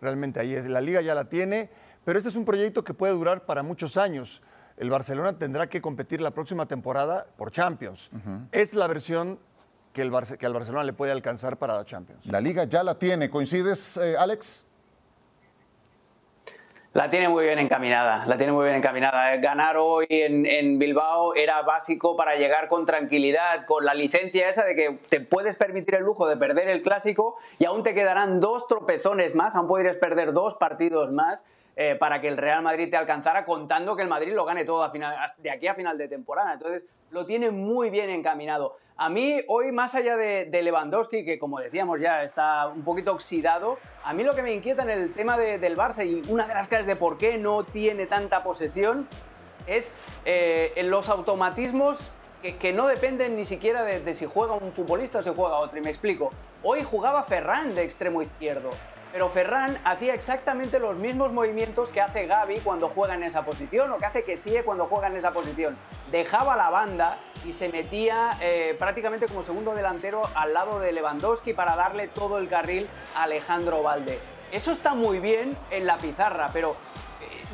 Realmente 0.00 0.40
ahí 0.40 0.54
es. 0.54 0.66
La 0.66 0.80
Liga 0.80 1.00
ya 1.00 1.14
la 1.14 1.28
tiene. 1.28 1.70
Pero 2.04 2.18
este 2.18 2.28
es 2.28 2.36
un 2.36 2.44
proyecto 2.44 2.84
que 2.84 2.94
puede 2.94 3.12
durar 3.12 3.44
para 3.44 3.62
muchos 3.62 3.96
años. 3.96 4.42
El 4.76 4.90
Barcelona 4.90 5.38
tendrá 5.38 5.68
que 5.68 5.80
competir 5.80 6.20
la 6.20 6.32
próxima 6.32 6.66
temporada 6.66 7.26
por 7.36 7.50
Champions. 7.50 8.10
Uh 8.12 8.16
-huh. 8.16 8.48
Es 8.52 8.74
la 8.74 8.86
versión 8.86 9.38
que, 9.92 10.02
el 10.02 10.10
Barce 10.10 10.36
que 10.36 10.46
al 10.46 10.52
Barcelona 10.52 10.84
le 10.84 10.92
puede 10.92 11.12
alcanzar 11.12 11.56
para 11.56 11.74
la 11.74 11.84
Champions. 11.84 12.26
La 12.26 12.40
liga 12.40 12.64
ya 12.64 12.82
la 12.82 12.98
tiene. 12.98 13.30
¿Coincides, 13.30 13.96
eh, 13.96 14.16
Alex? 14.18 14.64
La 16.92 17.10
tiene 17.10 17.28
muy 17.28 17.44
bien 17.44 17.58
encaminada, 17.58 18.24
la 18.24 18.36
tiene 18.36 18.52
muy 18.52 18.66
bien 18.66 18.76
encaminada. 18.76 19.36
Ganar 19.38 19.76
hoy 19.78 20.06
en, 20.08 20.46
en, 20.46 20.78
Bilbao 20.78 21.34
era 21.34 21.60
básico 21.62 22.16
para 22.16 22.36
llegar 22.36 22.68
con 22.68 22.86
tranquilidad, 22.86 23.66
con 23.66 23.84
la 23.84 23.94
licencia 23.94 24.48
esa 24.48 24.64
de 24.64 24.76
que 24.76 25.00
te 25.08 25.18
puedes 25.18 25.56
permitir 25.56 25.96
el 25.96 26.04
lujo 26.04 26.28
de 26.28 26.36
perder 26.36 26.68
el 26.68 26.82
clásico 26.82 27.36
y 27.58 27.64
aún 27.64 27.82
te 27.82 27.94
quedarán 27.94 28.38
dos 28.38 28.68
tropezones 28.68 29.34
más, 29.34 29.56
aún 29.56 29.66
podrías 29.66 29.96
perder 29.96 30.32
dos 30.32 30.54
partidos 30.54 31.10
más 31.10 31.44
eh, 31.76 31.96
para 31.98 32.20
que 32.20 32.28
el 32.28 32.36
Real 32.36 32.62
Madrid 32.62 32.90
te 32.90 32.96
alcanzara, 32.96 33.44
contando 33.44 33.96
que 33.96 34.02
el 34.02 34.08
Madrid 34.08 34.32
lo 34.32 34.44
gane 34.44 34.64
todo 34.64 34.82
a 34.84 34.90
final, 34.90 35.16
de 35.38 35.50
aquí 35.50 35.66
a 35.66 35.74
final 35.74 35.98
de 35.98 36.08
temporada. 36.08 36.52
Entonces, 36.52 36.84
lo 37.10 37.26
tiene 37.26 37.50
muy 37.50 37.90
bien 37.90 38.10
encaminado. 38.10 38.76
A 38.96 39.08
mí, 39.08 39.40
hoy, 39.48 39.72
más 39.72 39.94
allá 39.96 40.16
de, 40.16 40.48
Lewandowski, 40.62 41.24
que 41.24 41.38
como 41.38 41.58
decíamos 41.58 42.00
ya 42.00 42.22
está 42.22 42.68
un 42.68 42.84
poquito 42.84 43.12
oxidado, 43.12 43.78
a 44.04 44.12
mí 44.12 44.22
lo 44.22 44.36
que 44.36 44.42
me 44.42 44.54
inquieta 44.54 44.82
en 44.82 44.90
el 44.90 45.12
tema 45.12 45.36
de, 45.36 45.58
del 45.58 45.76
Barça 45.76 46.06
y 46.06 46.22
una 46.30 46.46
de 46.46 46.54
las 46.54 46.68
claves 46.68 46.86
de 46.86 46.94
por 46.94 47.18
qué 47.18 47.36
no 47.36 47.64
tiene 47.64 48.06
tanta 48.06 48.40
posesión 48.40 49.08
es 49.66 49.92
eh, 50.24 50.80
los 50.84 51.08
automatismos 51.08 51.98
que, 52.42 52.72
no 52.72 52.86
dependen 52.86 53.34
ni 53.34 53.46
siquiera 53.46 53.82
de, 53.82 54.00
de, 54.00 54.14
si 54.14 54.26
juega 54.26 54.52
un 54.52 54.70
futbolista 54.70 55.20
o 55.20 55.22
si 55.22 55.30
juega 55.34 55.56
otro. 55.56 55.76
Y 55.78 55.80
me 55.80 55.90
explico. 55.90 56.30
Hoy 56.62 56.84
jugaba 56.84 57.24
Ferran 57.24 57.74
de 57.74 57.82
extremo 57.82 58.22
izquierdo, 58.22 58.70
pero 59.14 59.28
Ferran 59.28 59.78
hacía 59.84 60.12
exactamente 60.12 60.80
los 60.80 60.96
mismos 60.96 61.32
movimientos 61.32 61.88
que 61.90 62.00
hace 62.00 62.26
Gaby 62.26 62.58
cuando 62.64 62.88
juega 62.88 63.14
en 63.14 63.22
esa 63.22 63.44
posición 63.44 63.92
o 63.92 63.98
que 63.98 64.06
hace 64.06 64.24
Kessie 64.24 64.64
cuando 64.64 64.86
juega 64.86 65.06
en 65.06 65.14
esa 65.14 65.30
posición. 65.30 65.76
Dejaba 66.10 66.56
la 66.56 66.68
banda 66.68 67.18
y 67.44 67.52
se 67.52 67.68
metía 67.68 68.30
eh, 68.40 68.74
prácticamente 68.76 69.26
como 69.26 69.44
segundo 69.44 69.72
delantero 69.72 70.22
al 70.34 70.52
lado 70.52 70.80
de 70.80 70.90
Lewandowski 70.90 71.52
para 71.52 71.76
darle 71.76 72.08
todo 72.08 72.38
el 72.38 72.48
carril 72.48 72.88
a 73.14 73.22
Alejandro 73.22 73.84
Valde. 73.84 74.18
Eso 74.50 74.72
está 74.72 74.94
muy 74.94 75.20
bien 75.20 75.56
en 75.70 75.86
la 75.86 75.96
pizarra, 75.96 76.50
pero 76.52 76.74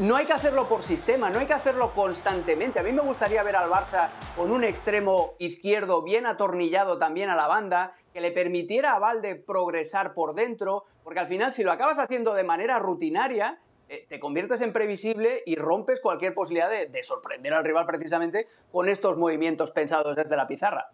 no 0.00 0.16
hay 0.16 0.24
que 0.24 0.32
hacerlo 0.32 0.66
por 0.66 0.82
sistema, 0.82 1.28
no 1.28 1.38
hay 1.38 1.46
que 1.46 1.52
hacerlo 1.52 1.92
constantemente. 1.94 2.80
A 2.80 2.82
mí 2.82 2.90
me 2.92 3.02
gustaría 3.02 3.42
ver 3.42 3.56
al 3.56 3.70
Barça 3.70 4.08
con 4.34 4.50
un 4.50 4.64
extremo 4.64 5.34
izquierdo 5.38 6.02
bien 6.02 6.26
atornillado 6.26 6.98
también 6.98 7.28
a 7.28 7.36
la 7.36 7.46
banda, 7.46 7.94
que 8.12 8.20
le 8.20 8.30
permitiera 8.30 8.94
a 8.94 8.98
Valde 8.98 9.34
progresar 9.34 10.14
por 10.14 10.34
dentro, 10.34 10.84
porque 11.04 11.20
al 11.20 11.28
final 11.28 11.52
si 11.52 11.62
lo 11.62 11.70
acabas 11.70 11.98
haciendo 11.98 12.32
de 12.34 12.44
manera 12.44 12.78
rutinaria, 12.78 13.58
eh, 13.88 14.06
te 14.08 14.18
conviertes 14.18 14.62
en 14.62 14.72
previsible 14.72 15.42
y 15.44 15.56
rompes 15.56 16.00
cualquier 16.00 16.32
posibilidad 16.32 16.70
de, 16.70 16.86
de 16.86 17.02
sorprender 17.02 17.52
al 17.52 17.64
rival 17.64 17.84
precisamente 17.84 18.46
con 18.72 18.88
estos 18.88 19.18
movimientos 19.18 19.70
pensados 19.70 20.16
desde 20.16 20.34
la 20.34 20.46
pizarra. 20.46 20.88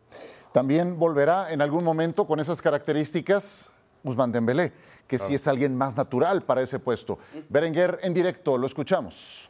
También 0.53 0.99
volverá 0.99 1.53
en 1.53 1.63
algún 1.63 1.85
momento 1.85 2.27
con 2.27 2.41
esas 2.41 2.61
características 2.61 3.71
Guzmán 4.03 4.33
Dembélé 4.33 4.73
que 5.07 5.19
sí 5.19 5.35
es 5.35 5.47
alguien 5.47 5.77
más 5.77 5.97
natural 5.97 6.43
para 6.43 6.63
ese 6.63 6.79
puesto. 6.79 7.19
Berenguer 7.49 8.01
en 8.03 8.13
directo, 8.13 8.59
lo 8.59 8.67
escuchamos. 8.67 9.49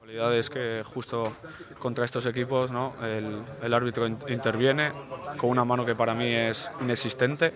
La 0.00 0.06
realidad 0.06 0.36
es 0.36 0.50
que 0.50 0.82
justo 0.84 1.32
contra 1.78 2.04
estos 2.04 2.26
equipos 2.26 2.70
¿no? 2.70 2.94
el, 3.02 3.72
árbitro 3.72 4.06
interviene 4.06 4.92
con 5.38 5.48
una 5.48 5.64
mano 5.64 5.86
que 5.86 5.94
para 5.94 6.12
mí 6.12 6.26
es 6.26 6.68
inexistente, 6.80 7.54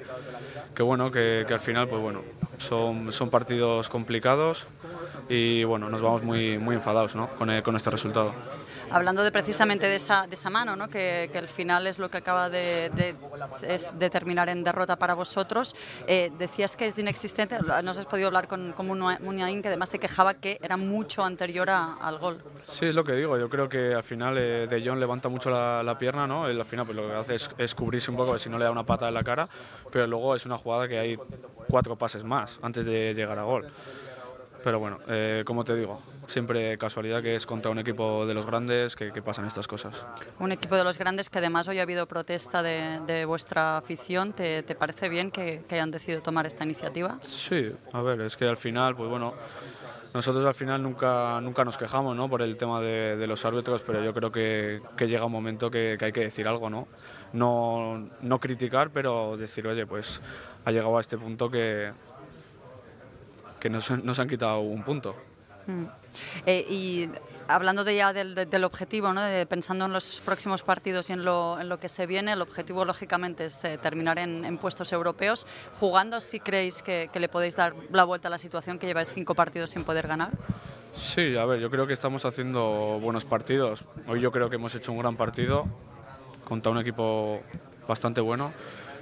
que 0.74 0.82
bueno, 0.82 1.10
que, 1.10 1.44
al 1.50 1.60
final 1.60 1.88
pues 1.88 2.00
bueno, 2.00 2.22
son, 2.58 3.12
son 3.12 3.28
partidos 3.28 3.90
complicados 3.90 4.66
y 5.28 5.64
bueno, 5.64 5.90
nos 5.90 6.00
vamos 6.00 6.22
muy, 6.22 6.56
muy 6.56 6.76
enfadados 6.76 7.14
¿no? 7.14 7.28
con, 7.36 7.60
con 7.60 7.76
este 7.76 7.90
resultado 7.90 8.32
hablando 8.90 9.22
de 9.22 9.32
precisamente 9.32 9.88
de 9.88 9.96
esa, 9.96 10.26
de 10.26 10.34
esa 10.34 10.50
mano, 10.50 10.76
¿no? 10.76 10.88
que, 10.88 11.28
que, 11.32 11.38
al 11.38 11.48
final 11.48 11.86
es 11.86 11.98
lo 11.98 12.08
que 12.08 12.18
acaba 12.18 12.48
de, 12.48 12.90
de, 12.90 14.10
terminar 14.10 14.48
en 14.48 14.62
derrota 14.64 14.96
para 14.96 15.14
vosotros. 15.14 15.74
Eh, 16.06 16.30
decías 16.38 16.76
que 16.76 16.86
es 16.86 16.98
inexistente, 16.98 17.58
no 17.60 17.90
has 17.90 18.06
podido 18.06 18.28
hablar 18.28 18.48
con, 18.48 18.72
con 18.72 18.86
que 18.86 19.68
además 19.68 19.88
se 19.88 19.98
quejaba 19.98 20.34
que 20.34 20.58
era 20.62 20.76
mucho 20.76 21.24
anterior 21.24 21.68
al 21.70 22.18
gol. 22.18 22.42
Sí, 22.66 22.86
es 22.86 22.94
lo 22.94 23.04
que 23.04 23.12
digo, 23.12 23.38
yo 23.38 23.48
creo 23.48 23.68
que 23.68 23.94
al 23.94 24.02
final 24.02 24.36
eh, 24.38 24.66
De 24.66 24.84
Jong 24.84 24.98
levanta 24.98 25.28
mucho 25.28 25.50
la, 25.50 25.96
pierna, 25.98 26.26
¿no? 26.26 26.44
Al 26.44 26.64
final 26.64 26.86
pues, 26.86 26.96
lo 26.96 27.06
que 27.06 27.14
hace 27.14 27.34
es, 27.36 27.50
es 27.58 27.74
cubrirse 27.74 28.10
un 28.10 28.16
poco, 28.16 28.38
si 28.38 28.50
no 28.50 28.58
le 28.58 28.64
da 28.64 28.70
una 28.70 28.84
pata 28.84 29.08
en 29.08 29.14
la 29.14 29.24
cara, 29.24 29.48
pero 29.90 30.06
luego 30.06 30.34
es 30.34 30.44
una 30.46 30.58
jugada 30.58 30.88
que 30.88 30.98
hay 30.98 31.18
cuatro 31.68 31.96
pases 31.96 32.24
más 32.24 32.58
antes 32.62 32.84
de 32.84 33.14
llegar 33.14 33.38
a 33.38 33.44
gol. 33.44 33.66
Pero 34.66 34.80
bueno, 34.80 34.98
eh, 35.06 35.44
como 35.46 35.64
te 35.64 35.76
digo, 35.76 36.02
siempre 36.26 36.76
casualidad 36.76 37.22
que 37.22 37.36
es 37.36 37.46
contra 37.46 37.70
un 37.70 37.78
equipo 37.78 38.26
de 38.26 38.34
los 38.34 38.44
grandes 38.44 38.96
que, 38.96 39.12
pasan 39.22 39.44
estas 39.46 39.68
cosas. 39.68 40.04
Un 40.40 40.50
equipo 40.50 40.74
de 40.74 40.82
los 40.82 40.98
grandes 40.98 41.30
que 41.30 41.38
además 41.38 41.68
hoy 41.68 41.78
ha 41.78 41.82
habido 41.82 42.08
protesta 42.08 42.64
de, 42.64 43.24
vuestra 43.26 43.76
afición. 43.76 44.32
¿Te, 44.32 44.64
parece 44.76 45.08
bien 45.08 45.30
que, 45.30 45.62
hayan 45.70 45.92
decidido 45.92 46.20
tomar 46.20 46.46
esta 46.46 46.64
iniciativa? 46.64 47.16
Sí, 47.20 47.72
a 47.92 48.02
ver, 48.02 48.22
es 48.22 48.36
que 48.36 48.48
al 48.48 48.56
final, 48.56 48.96
pues 48.96 49.08
bueno, 49.08 49.34
nosotros 50.12 50.44
al 50.44 50.56
final 50.56 50.82
nunca, 50.82 51.40
nunca 51.40 51.64
nos 51.64 51.78
quejamos 51.78 52.16
¿no? 52.16 52.28
por 52.28 52.42
el 52.42 52.56
tema 52.56 52.80
de, 52.80 53.24
los 53.24 53.44
árbitros, 53.44 53.82
pero 53.82 54.02
yo 54.02 54.12
creo 54.12 54.32
que, 54.32 54.80
llega 54.98 55.26
un 55.26 55.30
momento 55.30 55.70
que, 55.70 55.96
hay 56.00 56.10
que 56.10 56.22
decir 56.22 56.48
algo, 56.48 56.70
¿no? 56.70 56.88
¿no? 57.32 58.10
No 58.20 58.40
criticar, 58.40 58.90
pero 58.90 59.36
decir, 59.36 59.64
oye, 59.68 59.86
pues 59.86 60.20
ha 60.64 60.72
llegado 60.72 60.98
a 60.98 61.00
este 61.00 61.16
punto 61.16 61.48
que, 61.48 61.92
que 63.66 63.70
nos, 63.70 64.18
han 64.18 64.28
quitado 64.28 64.60
un 64.60 64.82
punto. 64.82 65.16
Mm. 65.66 65.84
Eh, 66.46 66.66
y 66.70 67.10
hablando 67.48 67.82
de 67.82 67.96
ya 67.96 68.12
del, 68.12 68.64
objetivo, 68.64 69.12
¿no? 69.12 69.20
pensando 69.48 69.86
en 69.86 69.92
los 69.92 70.20
próximos 70.24 70.62
partidos 70.62 71.10
y 71.10 71.14
en 71.14 71.24
lo, 71.24 71.58
en 71.60 71.68
lo, 71.68 71.80
que 71.80 71.88
se 71.88 72.06
viene, 72.06 72.32
el 72.32 72.42
objetivo 72.42 72.84
lógicamente 72.84 73.46
es 73.46 73.64
eh, 73.64 73.78
terminar 73.78 74.18
en, 74.18 74.58
puestos 74.58 74.92
europeos. 74.92 75.46
¿Jugando 75.80 76.20
si 76.20 76.38
creéis 76.38 76.82
que, 76.82 77.10
le 77.12 77.28
podéis 77.28 77.56
dar 77.56 77.74
la 77.90 78.04
vuelta 78.04 78.28
a 78.28 78.30
la 78.30 78.38
situación 78.38 78.78
que 78.78 78.86
lleváis 78.86 79.12
cinco 79.12 79.34
partidos 79.34 79.70
sin 79.70 79.82
poder 79.82 80.06
ganar? 80.06 80.30
Sí, 80.96 81.36
a 81.36 81.44
ver, 81.44 81.60
yo 81.60 81.70
creo 81.70 81.86
que 81.86 81.92
estamos 81.92 82.24
haciendo 82.24 82.98
buenos 83.02 83.24
partidos. 83.24 83.84
Hoy 84.06 84.20
yo 84.20 84.30
creo 84.30 84.48
que 84.48 84.56
hemos 84.56 84.74
hecho 84.74 84.92
un 84.92 84.98
gran 84.98 85.16
partido 85.16 85.66
contra 86.44 86.70
un 86.70 86.78
equipo 86.78 87.42
bastante 87.88 88.20
bueno 88.20 88.52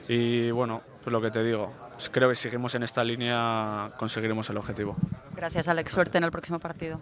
y 0.08 0.50
bueno, 0.50 0.82
pues 1.02 1.12
lo 1.12 1.20
que 1.20 1.30
te 1.30 1.42
digo, 1.42 1.72
creo 2.10 2.28
que 2.28 2.34
si 2.34 2.42
seguimos 2.44 2.74
en 2.74 2.82
esta 2.82 3.04
línea 3.04 3.92
conseguiremos 3.96 4.48
el 4.50 4.56
objetivo. 4.56 4.96
Gracias, 5.34 5.68
Alex. 5.68 5.90
Suerte 5.90 6.18
en 6.18 6.24
el 6.24 6.30
próximo 6.30 6.58
partido. 6.58 7.00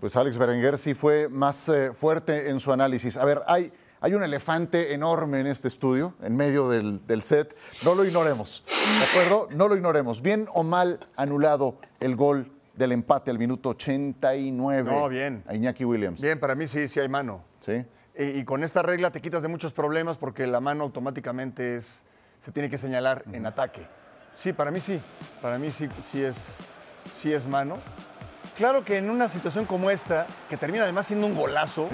Pues 0.00 0.16
Alex 0.16 0.38
Berenguer 0.38 0.78
sí 0.78 0.94
fue 0.94 1.28
más 1.28 1.68
eh, 1.68 1.92
fuerte 1.92 2.48
en 2.48 2.60
su 2.60 2.72
análisis. 2.72 3.18
A 3.18 3.24
ver, 3.24 3.42
hay, 3.46 3.70
hay 4.00 4.14
un 4.14 4.22
elefante 4.22 4.94
enorme 4.94 5.40
en 5.40 5.46
este 5.46 5.68
estudio, 5.68 6.14
en 6.22 6.36
medio 6.36 6.70
del, 6.70 7.06
del, 7.06 7.20
set. 7.22 7.54
No 7.84 7.94
lo 7.94 8.04
ignoremos, 8.06 8.64
¿de 8.66 9.04
acuerdo? 9.04 9.48
No 9.50 9.68
lo 9.68 9.76
ignoremos. 9.76 10.22
Bien 10.22 10.46
o 10.54 10.62
mal 10.62 11.06
anulado 11.16 11.78
el 12.00 12.16
gol 12.16 12.50
del 12.74 12.92
empate 12.92 13.30
al 13.30 13.38
minuto 13.38 13.68
89. 13.70 14.90
No, 14.90 15.08
bien. 15.10 15.44
A 15.46 15.54
Iñaki 15.54 15.84
Williams. 15.84 16.18
Bien, 16.18 16.40
para 16.40 16.54
mí 16.54 16.66
sí, 16.66 16.88
sí 16.88 16.98
hay 16.98 17.08
mano. 17.08 17.44
Sí. 17.60 17.84
Y, 18.20 18.44
con 18.44 18.62
esta 18.62 18.82
regla 18.82 19.10
te 19.10 19.22
quitas 19.22 19.40
de 19.40 19.48
muchos 19.48 19.72
problemas 19.72 20.18
porque 20.18 20.46
la 20.46 20.60
mano 20.60 20.84
automáticamente 20.84 21.78
es, 21.78 22.02
se 22.38 22.52
tiene 22.52 22.68
que 22.68 22.76
señalar 22.76 23.24
en 23.32 23.46
ataque. 23.46 23.86
Sí, 24.34 24.52
para 24.52 24.70
mí 24.70 24.78
sí. 24.78 25.00
Para 25.40 25.58
mí 25.58 25.70
sí, 25.70 25.88
sí, 26.12 26.22
es, 26.22 26.58
sí 27.18 27.32
es 27.32 27.46
mano. 27.46 27.78
Claro 28.58 28.84
que 28.84 28.98
en 28.98 29.08
una 29.08 29.30
situación 29.30 29.64
como 29.64 29.90
esta, 29.90 30.26
que 30.50 30.58
termina 30.58 30.84
además 30.84 31.06
siendo 31.06 31.26
un 31.26 31.34
golazo, 31.34 31.88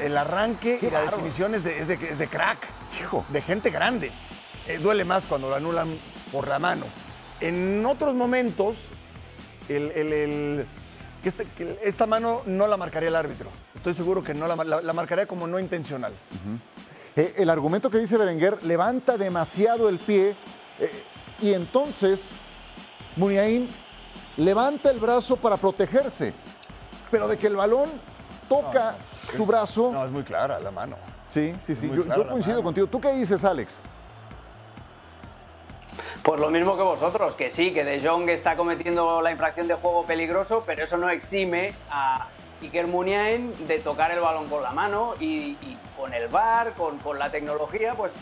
el 0.00 0.16
arranque 0.16 0.78
y 0.80 0.88
la 0.88 1.02
definición 1.02 1.54
es 1.54 1.62
de, 1.62 1.78
es 1.78 1.88
de, 1.88 2.26
crack, 2.26 2.56
Hijo. 2.98 3.26
de 3.28 3.42
gente 3.42 3.68
grande. 3.68 4.10
Eh, 4.66 4.78
duele 4.78 5.04
más 5.04 5.26
cuando 5.26 5.50
lo 5.50 5.56
anulan 5.56 5.94
por 6.32 6.48
la 6.48 6.58
mano. 6.58 6.86
En 7.40 7.84
otros 7.84 8.14
momentos, 8.14 8.88
el, 9.68 10.66
este, 11.22 11.46
esta 11.84 12.06
mano 12.06 12.40
no 12.46 12.66
la 12.66 12.78
marcaría 12.78 13.10
el 13.10 13.16
árbitro. 13.16 13.50
Estoy 13.86 14.02
seguro 14.02 14.20
que 14.20 14.34
no 14.34 14.48
la, 14.48 14.56
la, 14.82 14.92
marcaría 14.92 15.26
como 15.26 15.46
no 15.46 15.60
intencional. 15.60 16.12
Eh, 17.14 17.34
el 17.36 17.48
argumento 17.48 17.88
que 17.88 17.98
dice 17.98 18.16
Berenguer 18.16 18.64
levanta 18.64 19.16
demasiado 19.16 19.88
el 19.88 20.00
pie 20.00 20.34
eh, 20.80 20.90
y 21.40 21.54
entonces 21.54 22.30
Muniain 23.14 23.68
levanta 24.38 24.90
el 24.90 24.98
brazo 24.98 25.36
para 25.36 25.56
protegerse, 25.56 26.34
pero 27.12 27.28
de 27.28 27.36
que 27.36 27.46
el 27.46 27.54
balón 27.54 27.88
toca 28.48 28.96
su 29.36 29.46
brazo. 29.46 29.92
No, 29.92 30.04
es 30.04 30.10
muy 30.10 30.24
clara 30.24 30.58
la 30.58 30.72
mano. 30.72 30.96
Sí, 31.32 31.54
sí, 31.64 31.76
sí. 31.76 31.88
Yo, 31.88 32.28
coincido 32.28 32.64
contigo. 32.64 32.88
¿Tú 32.88 33.00
qué 33.00 33.12
dices, 33.12 33.44
Alex? 33.44 33.74
Pues 36.24 36.40
lo 36.40 36.50
mismo 36.50 36.76
que 36.76 36.82
vosotros, 36.82 37.36
que 37.36 37.50
sí, 37.50 37.72
que 37.72 37.84
De 37.84 38.04
Jong 38.04 38.28
está 38.30 38.56
cometiendo 38.56 39.22
la 39.22 39.30
infracción 39.30 39.68
de 39.68 39.74
juego 39.74 40.04
peligroso, 40.04 40.64
pero 40.66 40.82
eso 40.82 40.96
no 40.96 41.08
exime 41.08 41.72
a 41.88 42.26
Iker 42.62 42.86
Muniain 42.86 43.52
de 43.66 43.78
tocar 43.80 44.10
el 44.10 44.20
balón 44.20 44.48
con 44.48 44.62
la 44.62 44.70
mano 44.70 45.14
y, 45.20 45.56
con 45.96 46.12
el 46.12 46.28
VAR, 46.28 46.72
con, 46.74 46.98
con 46.98 47.18
la 47.18 47.30
tecnología, 47.30 47.94
pues 47.94 48.14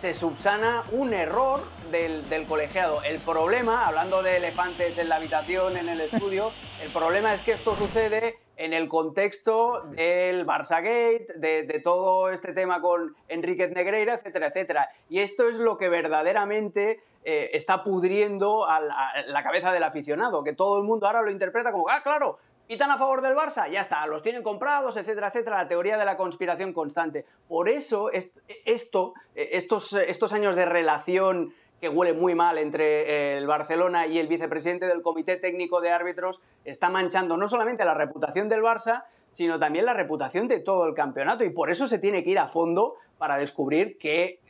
se 0.00 0.14
subsana 0.14 0.84
un 0.92 1.12
error 1.12 1.60
del, 1.90 2.46
colegiado. 2.46 3.02
El 3.02 3.18
problema, 3.18 3.86
hablando 3.86 4.22
de 4.22 4.36
elefantes 4.36 4.96
en 4.96 5.08
la 5.08 5.16
habitación, 5.16 5.76
en 5.76 5.88
el 5.88 6.00
estudio, 6.00 6.52
el 6.82 6.90
problema 6.90 7.34
es 7.34 7.40
que 7.40 7.52
esto 7.52 7.74
sucede 7.74 8.38
en 8.56 8.72
el 8.72 8.88
contexto 8.88 9.82
del 9.90 10.46
Barça 10.46 10.82
Gate, 10.82 11.26
de, 11.36 11.80
todo 11.82 12.30
este 12.30 12.52
tema 12.52 12.80
con 12.80 13.16
Enriquez 13.28 13.72
Negreira, 13.72 14.14
etcétera, 14.14 14.48
etcétera. 14.48 14.88
Y 15.08 15.20
esto 15.20 15.48
es 15.48 15.58
lo 15.58 15.78
que 15.78 15.88
verdaderamente 15.88 17.00
eh, 17.24 17.50
está 17.52 17.82
pudriendo 17.82 18.68
a 18.68 18.80
la, 18.80 19.42
cabeza 19.42 19.72
del 19.72 19.82
aficionado, 19.82 20.44
que 20.44 20.54
todo 20.54 20.78
el 20.78 20.84
mundo 20.84 21.06
ahora 21.06 21.22
lo 21.22 21.30
interpreta 21.30 21.72
como, 21.72 21.88
ah, 21.88 22.02
claro, 22.02 22.38
¿Pitan 22.68 22.90
a 22.90 22.98
favor 22.98 23.22
del 23.22 23.34
Barça? 23.34 23.66
Ya 23.70 23.80
está, 23.80 24.06
los 24.06 24.22
tienen 24.22 24.42
comprados, 24.42 24.98
etcétera, 24.98 25.28
etcétera. 25.28 25.62
La 25.62 25.68
teoría 25.68 25.96
de 25.96 26.04
la 26.04 26.18
conspiración 26.18 26.74
constante. 26.74 27.24
Por 27.48 27.70
eso, 27.70 28.10
esto, 28.12 29.14
estos, 29.34 29.94
estos 29.94 30.32
años 30.34 30.54
de 30.54 30.66
relación 30.66 31.54
que 31.80 31.88
huele 31.88 32.12
muy 32.12 32.34
mal 32.34 32.58
entre 32.58 33.38
el 33.38 33.46
Barcelona 33.46 34.06
y 34.06 34.18
el 34.18 34.28
vicepresidente 34.28 34.86
del 34.86 35.00
Comité 35.00 35.36
Técnico 35.36 35.80
de 35.80 35.92
Árbitros 35.92 36.42
está 36.66 36.90
manchando 36.90 37.38
no 37.38 37.48
solamente 37.48 37.86
la 37.86 37.94
reputación 37.94 38.50
del 38.50 38.60
Barça, 38.60 39.04
sino 39.32 39.58
también 39.58 39.86
la 39.86 39.94
reputación 39.94 40.46
de 40.46 40.60
todo 40.60 40.86
el 40.86 40.94
campeonato. 40.94 41.44
Y 41.44 41.50
por 41.50 41.70
eso 41.70 41.86
se 41.86 41.98
tiene 41.98 42.22
que 42.22 42.30
ir 42.30 42.38
a 42.38 42.48
fondo 42.48 42.96
para 43.16 43.38
descubrir 43.38 43.96
qué 43.96 44.40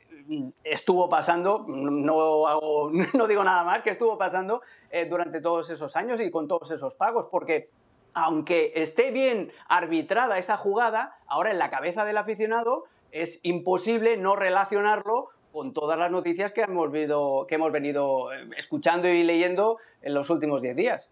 estuvo 0.64 1.08
pasando, 1.08 1.64
no, 1.68 2.90
no 3.14 3.26
digo 3.28 3.44
nada 3.44 3.62
más, 3.62 3.82
que 3.82 3.90
estuvo 3.90 4.18
pasando 4.18 4.60
eh, 4.90 5.06
durante 5.06 5.40
todos 5.40 5.70
esos 5.70 5.94
años 5.94 6.20
y 6.20 6.32
con 6.32 6.48
todos 6.48 6.72
esos 6.72 6.94
pagos, 6.94 7.28
porque 7.30 7.70
aunque 8.14 8.72
esté 8.74 9.10
bien 9.10 9.52
arbitrada 9.68 10.38
esa 10.38 10.56
jugada, 10.56 11.18
ahora 11.26 11.50
en 11.50 11.58
la 11.58 11.70
cabeza 11.70 12.04
del 12.04 12.18
aficionado 12.18 12.84
es 13.10 13.40
imposible 13.42 14.16
no 14.16 14.36
relacionarlo 14.36 15.28
con 15.52 15.72
todas 15.72 15.98
las 15.98 16.10
noticias 16.10 16.52
que 16.52 16.62
hemos, 16.62 16.90
que 16.92 17.54
hemos 17.54 17.72
venido 17.72 18.32
eh, 18.32 18.48
escuchando 18.56 19.08
y 19.08 19.22
leyendo 19.22 19.78
en 20.02 20.14
los 20.14 20.30
últimos 20.30 20.62
10 20.62 20.76
días. 20.76 21.10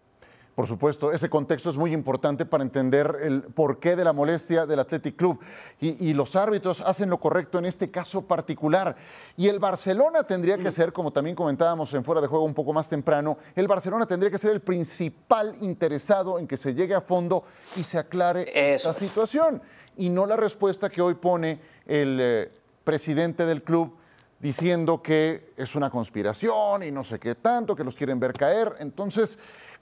Por 0.57 0.65
supuesto, 0.65 1.11
ese 1.11 1.29
contexto 1.29 1.69
es 1.69 1.77
muy 1.77 1.93
importante 1.93 2.43
para 2.43 2.63
entender 2.63 3.19
el 3.21 3.43
porqué 3.43 3.95
de 3.95 4.03
la 4.03 4.11
molestia 4.11 4.65
del 4.65 4.79
Athletic 4.79 5.15
Club. 5.15 5.39
Y, 5.79 6.15
los 6.15 6.35
árbitros 6.35 6.81
hacen 6.81 7.11
lo 7.11 7.19
correcto 7.19 7.59
en 7.59 7.65
este 7.65 7.91
caso 7.91 8.23
particular. 8.23 8.95
Y 9.35 9.49
el 9.49 9.59
Barcelona 9.59 10.23
tendría 10.23 10.57
que 10.57 10.71
ser, 10.71 10.91
como 10.91 11.11
también 11.11 11.35
comentábamos 11.35 11.93
en 11.93 12.03
fuera 12.03 12.21
de 12.21 12.27
juego 12.27 12.43
un 12.43 12.55
poco 12.55 12.73
más 12.73 12.89
temprano, 12.89 13.37
el 13.55 13.67
Barcelona 13.67 14.07
tendría 14.07 14.31
que 14.31 14.39
ser 14.39 14.49
el 14.49 14.61
principal 14.61 15.53
interesado 15.61 16.39
en 16.39 16.47
que 16.47 16.57
se 16.57 16.73
llegue 16.73 16.95
a 16.95 17.01
fondo 17.01 17.43
y 17.75 17.83
se 17.83 17.99
aclare 17.99 18.73
esta 18.73 18.95
situación. 18.95 19.61
Y 19.95 20.09
no 20.09 20.25
la 20.25 20.37
respuesta 20.37 20.89
que 20.89 21.03
hoy 21.03 21.13
pone 21.13 21.59
el 21.85 22.17
eh, 22.19 22.49
presidente 22.83 23.45
del 23.45 23.61
club 23.61 23.95
diciendo 24.39 25.03
que 25.03 25.53
es 25.55 25.75
una 25.75 25.91
conspiración 25.91 26.81
y 26.81 26.89
no 26.89 27.03
sé 27.03 27.19
qué 27.19 27.35
tanto, 27.35 27.75
que 27.75 27.83
los 27.83 27.95
quieren 27.95 28.19
ver 28.19 28.33
caer. 28.33 28.75
Entonces, 28.79 29.37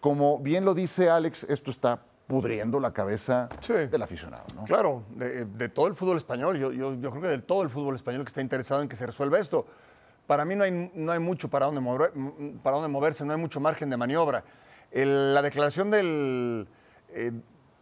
como 0.06 0.38
bien 0.38 0.66
lo 0.66 0.76
dice 0.76 1.10
Alex, 1.10 1.48
esto 1.50 1.72
está 1.72 2.00
pudriendo 2.28 2.80
la 2.80 2.94
cabeza 2.94 3.50
del 3.68 4.04
aficionado. 4.04 4.44
¿no? 4.54 4.66
Claro, 4.66 5.02
de, 5.10 5.68
todo 5.70 5.88
el 5.88 5.96
fútbol 5.96 6.18
español. 6.18 6.60
Yo, 6.60 6.70
creo 7.10 7.22
que 7.22 7.28
de 7.28 7.40
todo 7.40 7.64
el 7.64 7.72
fútbol 7.72 7.96
español 7.96 8.24
que 8.24 8.28
está 8.28 8.40
interesado 8.40 8.84
en 8.84 8.88
que 8.88 8.96
se 8.96 9.08
resuelva 9.08 9.40
esto. 9.40 9.66
Para 10.28 10.46
mí 10.46 10.56
no 10.56 10.64
hay, 10.64 10.92
no 10.94 11.12
hay 11.12 11.18
mucho 11.18 11.50
para 11.50 11.66
dónde, 11.66 11.82
mover, 11.82 12.14
para 12.62 12.76
dónde 12.76 12.88
moverse, 12.88 13.26
no 13.26 13.34
hay 13.34 13.40
mucho 13.40 13.60
margen 13.60 13.90
de 13.90 13.98
maniobra. 13.98 14.44
la 14.92 15.42
declaración 15.42 15.90
del, 15.90 16.68
eh, 17.10 17.32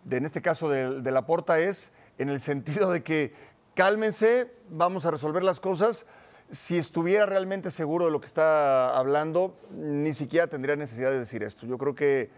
de, 0.06 0.18
en 0.18 0.26
este 0.26 0.42
caso 0.42 0.70
de, 0.70 1.02
de 1.02 1.12
Laporta 1.12 1.60
es 1.60 1.92
en 2.20 2.30
el 2.30 2.40
sentido 2.40 2.90
de 2.90 3.04
que 3.04 3.34
cálmense, 3.74 4.50
vamos 4.70 5.06
a 5.06 5.12
resolver 5.12 5.44
las 5.44 5.60
cosas 5.60 6.06
si 6.54 6.78
estuviera 6.78 7.26
realmente 7.26 7.72
seguro 7.72 8.06
de 8.06 8.12
lo 8.12 8.22
que 8.22 8.28
está 8.28 8.96
hablando, 8.96 9.58
ni 9.72 10.14
siquiera 10.14 10.48
tendría 10.48 10.76
necesidad 10.76 11.10
de 11.10 11.20
decir 11.20 11.42
esto. 11.42 11.66
Yo 11.66 11.80
creo 11.80 11.96
que 11.96 12.30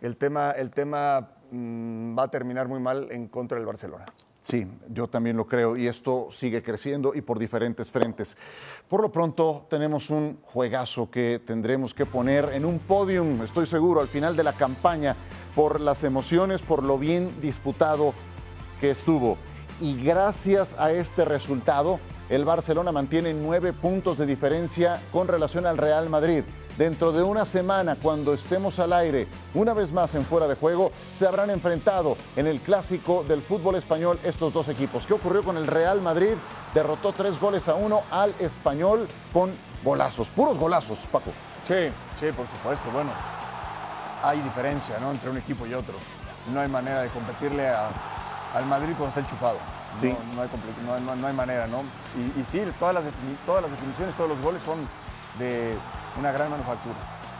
el 0.00 0.16
tema, 0.16 0.52
el 0.52 0.70
tema 0.70 1.32
mm, 1.50 2.16
va 2.16 2.24
a 2.24 2.30
terminar 2.30 2.68
muy 2.68 2.78
mal 2.78 3.08
en 3.10 3.26
contra 3.26 3.58
del 3.58 3.66
Barcelona. 3.66 4.06
Sí, 4.40 4.66
yo 4.90 5.08
también 5.08 5.36
lo 5.38 5.46
creo 5.46 5.74
y 5.74 5.88
esto 5.88 6.28
sigue 6.30 6.62
creciendo 6.62 7.14
y 7.14 7.22
por 7.22 7.38
diferentes 7.38 7.90
frentes. 7.90 8.36
Por 8.88 9.00
lo 9.00 9.10
pronto 9.10 9.66
tenemos 9.70 10.10
un 10.10 10.38
juegazo 10.42 11.10
que 11.10 11.40
tendremos 11.44 11.94
que 11.94 12.04
poner 12.04 12.50
en 12.52 12.66
un 12.66 12.78
podium, 12.78 13.42
estoy 13.42 13.66
seguro, 13.66 14.02
al 14.02 14.08
final 14.08 14.36
de 14.36 14.44
la 14.44 14.52
campaña 14.52 15.16
por 15.56 15.80
las 15.80 16.04
emociones, 16.04 16.62
por 16.62 16.82
lo 16.82 16.98
bien 16.98 17.40
disputado 17.40 18.12
que 18.80 18.90
estuvo. 18.90 19.38
Y 19.80 19.96
gracias 20.04 20.78
a 20.78 20.92
este 20.92 21.24
resultado, 21.24 21.98
el 22.28 22.44
Barcelona 22.44 22.92
mantiene 22.92 23.34
nueve 23.34 23.72
puntos 23.72 24.18
de 24.18 24.26
diferencia 24.26 25.00
con 25.12 25.28
relación 25.28 25.66
al 25.66 25.78
Real 25.78 26.08
Madrid. 26.08 26.44
Dentro 26.78 27.12
de 27.12 27.22
una 27.22 27.46
semana, 27.46 27.96
cuando 28.02 28.34
estemos 28.34 28.80
al 28.80 28.92
aire, 28.92 29.28
una 29.54 29.74
vez 29.74 29.92
más 29.92 30.14
en 30.16 30.24
fuera 30.24 30.48
de 30.48 30.56
juego, 30.56 30.90
se 31.16 31.26
habrán 31.26 31.50
enfrentado 31.50 32.16
en 32.34 32.48
el 32.48 32.60
clásico 32.60 33.22
del 33.28 33.42
fútbol 33.42 33.76
español 33.76 34.18
estos 34.24 34.52
dos 34.52 34.68
equipos. 34.68 35.06
¿Qué 35.06 35.14
ocurrió 35.14 35.44
con 35.44 35.56
el 35.56 35.68
Real 35.68 36.00
Madrid? 36.00 36.34
Derrotó 36.72 37.12
tres 37.12 37.38
goles 37.38 37.68
a 37.68 37.74
uno 37.74 38.02
al 38.10 38.34
español 38.40 39.06
con 39.32 39.52
golazos, 39.84 40.28
puros 40.30 40.58
golazos, 40.58 40.98
Paco. 41.12 41.30
Sí, 41.68 41.88
sí, 42.18 42.32
por 42.34 42.48
supuesto. 42.48 42.90
Bueno, 42.92 43.12
hay 44.22 44.40
diferencia 44.40 44.98
¿no? 44.98 45.12
entre 45.12 45.30
un 45.30 45.36
equipo 45.36 45.66
y 45.66 45.74
otro. 45.74 45.94
No 46.52 46.58
hay 46.58 46.68
manera 46.68 47.02
de 47.02 47.08
competirle 47.10 47.68
al 47.68 48.66
Madrid 48.66 48.94
cuando 48.96 49.08
está 49.08 49.20
enchufado. 49.20 49.73
No, 50.02 50.42
hay, 50.92 51.00
no, 51.16 51.26
hay, 51.26 51.32
manera, 51.34 51.66
¿no? 51.66 51.82
Y, 52.38 52.44
sí, 52.44 52.60
todas 52.78 52.94
las, 52.94 53.04
todas 53.46 53.62
las 53.62 53.70
definiciones, 53.70 54.14
todos 54.16 54.30
los 54.30 54.40
goles 54.40 54.62
son 54.62 54.78
de 55.38 55.74
una 56.18 56.32
gran 56.32 56.50
manufactura. 56.50 56.96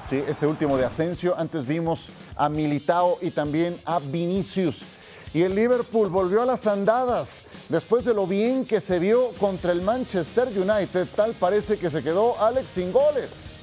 Sí, 0.09 0.23
este 0.27 0.47
último 0.47 0.77
de 0.77 0.85
Asensio, 0.85 1.35
antes 1.37 1.67
vimos 1.67 2.11
a 2.37 2.49
Militao 2.49 3.19
y 3.21 3.31
también 3.31 3.81
a 3.85 3.99
Vinicius. 3.99 4.85
Y 5.33 5.43
el 5.43 5.55
Liverpool 5.55 6.09
volvió 6.09 6.43
a 6.43 6.47
las 6.47 6.67
andadas. 6.67 7.41
Después 7.69 8.05
de 8.05 8.15
lo 8.15 8.27
bien 8.27 8.65
que 8.67 8.81
se 8.81 8.99
vio 8.99 9.31
contra 9.41 9.73
el 9.73 9.83
Manchester 9.83 10.49
United, 10.49 11.09
tal 11.17 11.33
parece 11.33 11.79
que 11.79 11.91
se 11.91 12.03
quedó 12.03 12.41
Alex 12.41 12.73
sin 12.73 12.93
goles. 12.93 13.54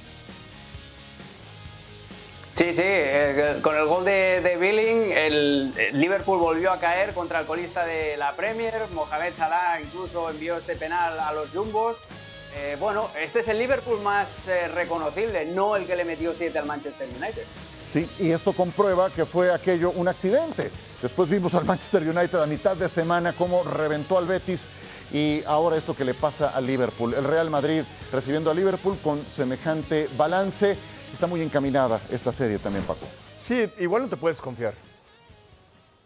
Sí, 2.62 2.72
sí, 2.74 2.82
eh, 2.84 3.58
con 3.60 3.76
el 3.76 3.86
gol 3.86 4.04
de, 4.04 4.56
Billing, 4.60 5.10
el, 5.10 5.72
Liverpool 5.94 6.38
volvió 6.38 6.70
a 6.70 6.78
caer 6.78 7.12
contra 7.12 7.40
el 7.40 7.46
colista 7.46 7.84
de 7.84 8.16
la 8.16 8.36
Premier. 8.36 8.86
Mohamed 8.94 9.34
Salah 9.34 9.80
incluso 9.80 10.30
envió 10.30 10.58
este 10.58 10.76
penal 10.76 11.18
a 11.18 11.32
los 11.32 11.50
Jumbos. 11.50 11.96
Eh, 12.54 12.76
bueno, 12.78 13.10
este 13.20 13.40
es 13.40 13.48
el 13.48 13.58
Liverpool 13.58 14.00
más 14.02 14.46
eh, 14.46 14.68
reconocible, 14.68 15.44
no 15.46 15.74
el 15.74 15.86
que 15.86 15.96
le 15.96 16.04
metió 16.04 16.34
7 16.38 16.56
al 16.56 16.66
Manchester 16.66 17.08
United. 17.08 17.42
Sí, 17.92 18.08
y 18.20 18.30
esto 18.30 18.52
comprueba 18.52 19.10
que 19.10 19.26
fue 19.26 19.52
aquello 19.52 19.90
un 19.90 20.06
accidente. 20.06 20.70
Después 21.02 21.28
vimos 21.28 21.56
al 21.56 21.64
Manchester 21.64 22.02
United 22.02 22.38
a 22.38 22.46
mitad 22.46 22.76
de 22.76 22.88
semana 22.88 23.32
cómo 23.32 23.64
reventó 23.64 24.18
al 24.18 24.28
Betis 24.28 24.66
y 25.12 25.42
ahora 25.46 25.76
esto 25.76 25.96
que 25.96 26.04
le 26.04 26.14
pasa 26.14 26.50
al 26.50 26.64
Liverpool. 26.64 27.12
El 27.14 27.24
Real 27.24 27.50
Madrid 27.50 27.82
recibiendo 28.12 28.52
a 28.52 28.54
Liverpool 28.54 28.96
con 29.02 29.26
semejante 29.34 30.08
balance 30.16 30.76
está 31.12 31.26
muy 31.26 31.40
encaminada 31.42 32.00
esta 32.10 32.32
serie 32.32 32.58
también, 32.58 32.84
Paco. 32.84 33.06
Sí, 33.38 33.70
igual 33.78 34.02
no 34.02 34.08
te 34.08 34.16
puedes 34.16 34.40
confiar. 34.40 34.74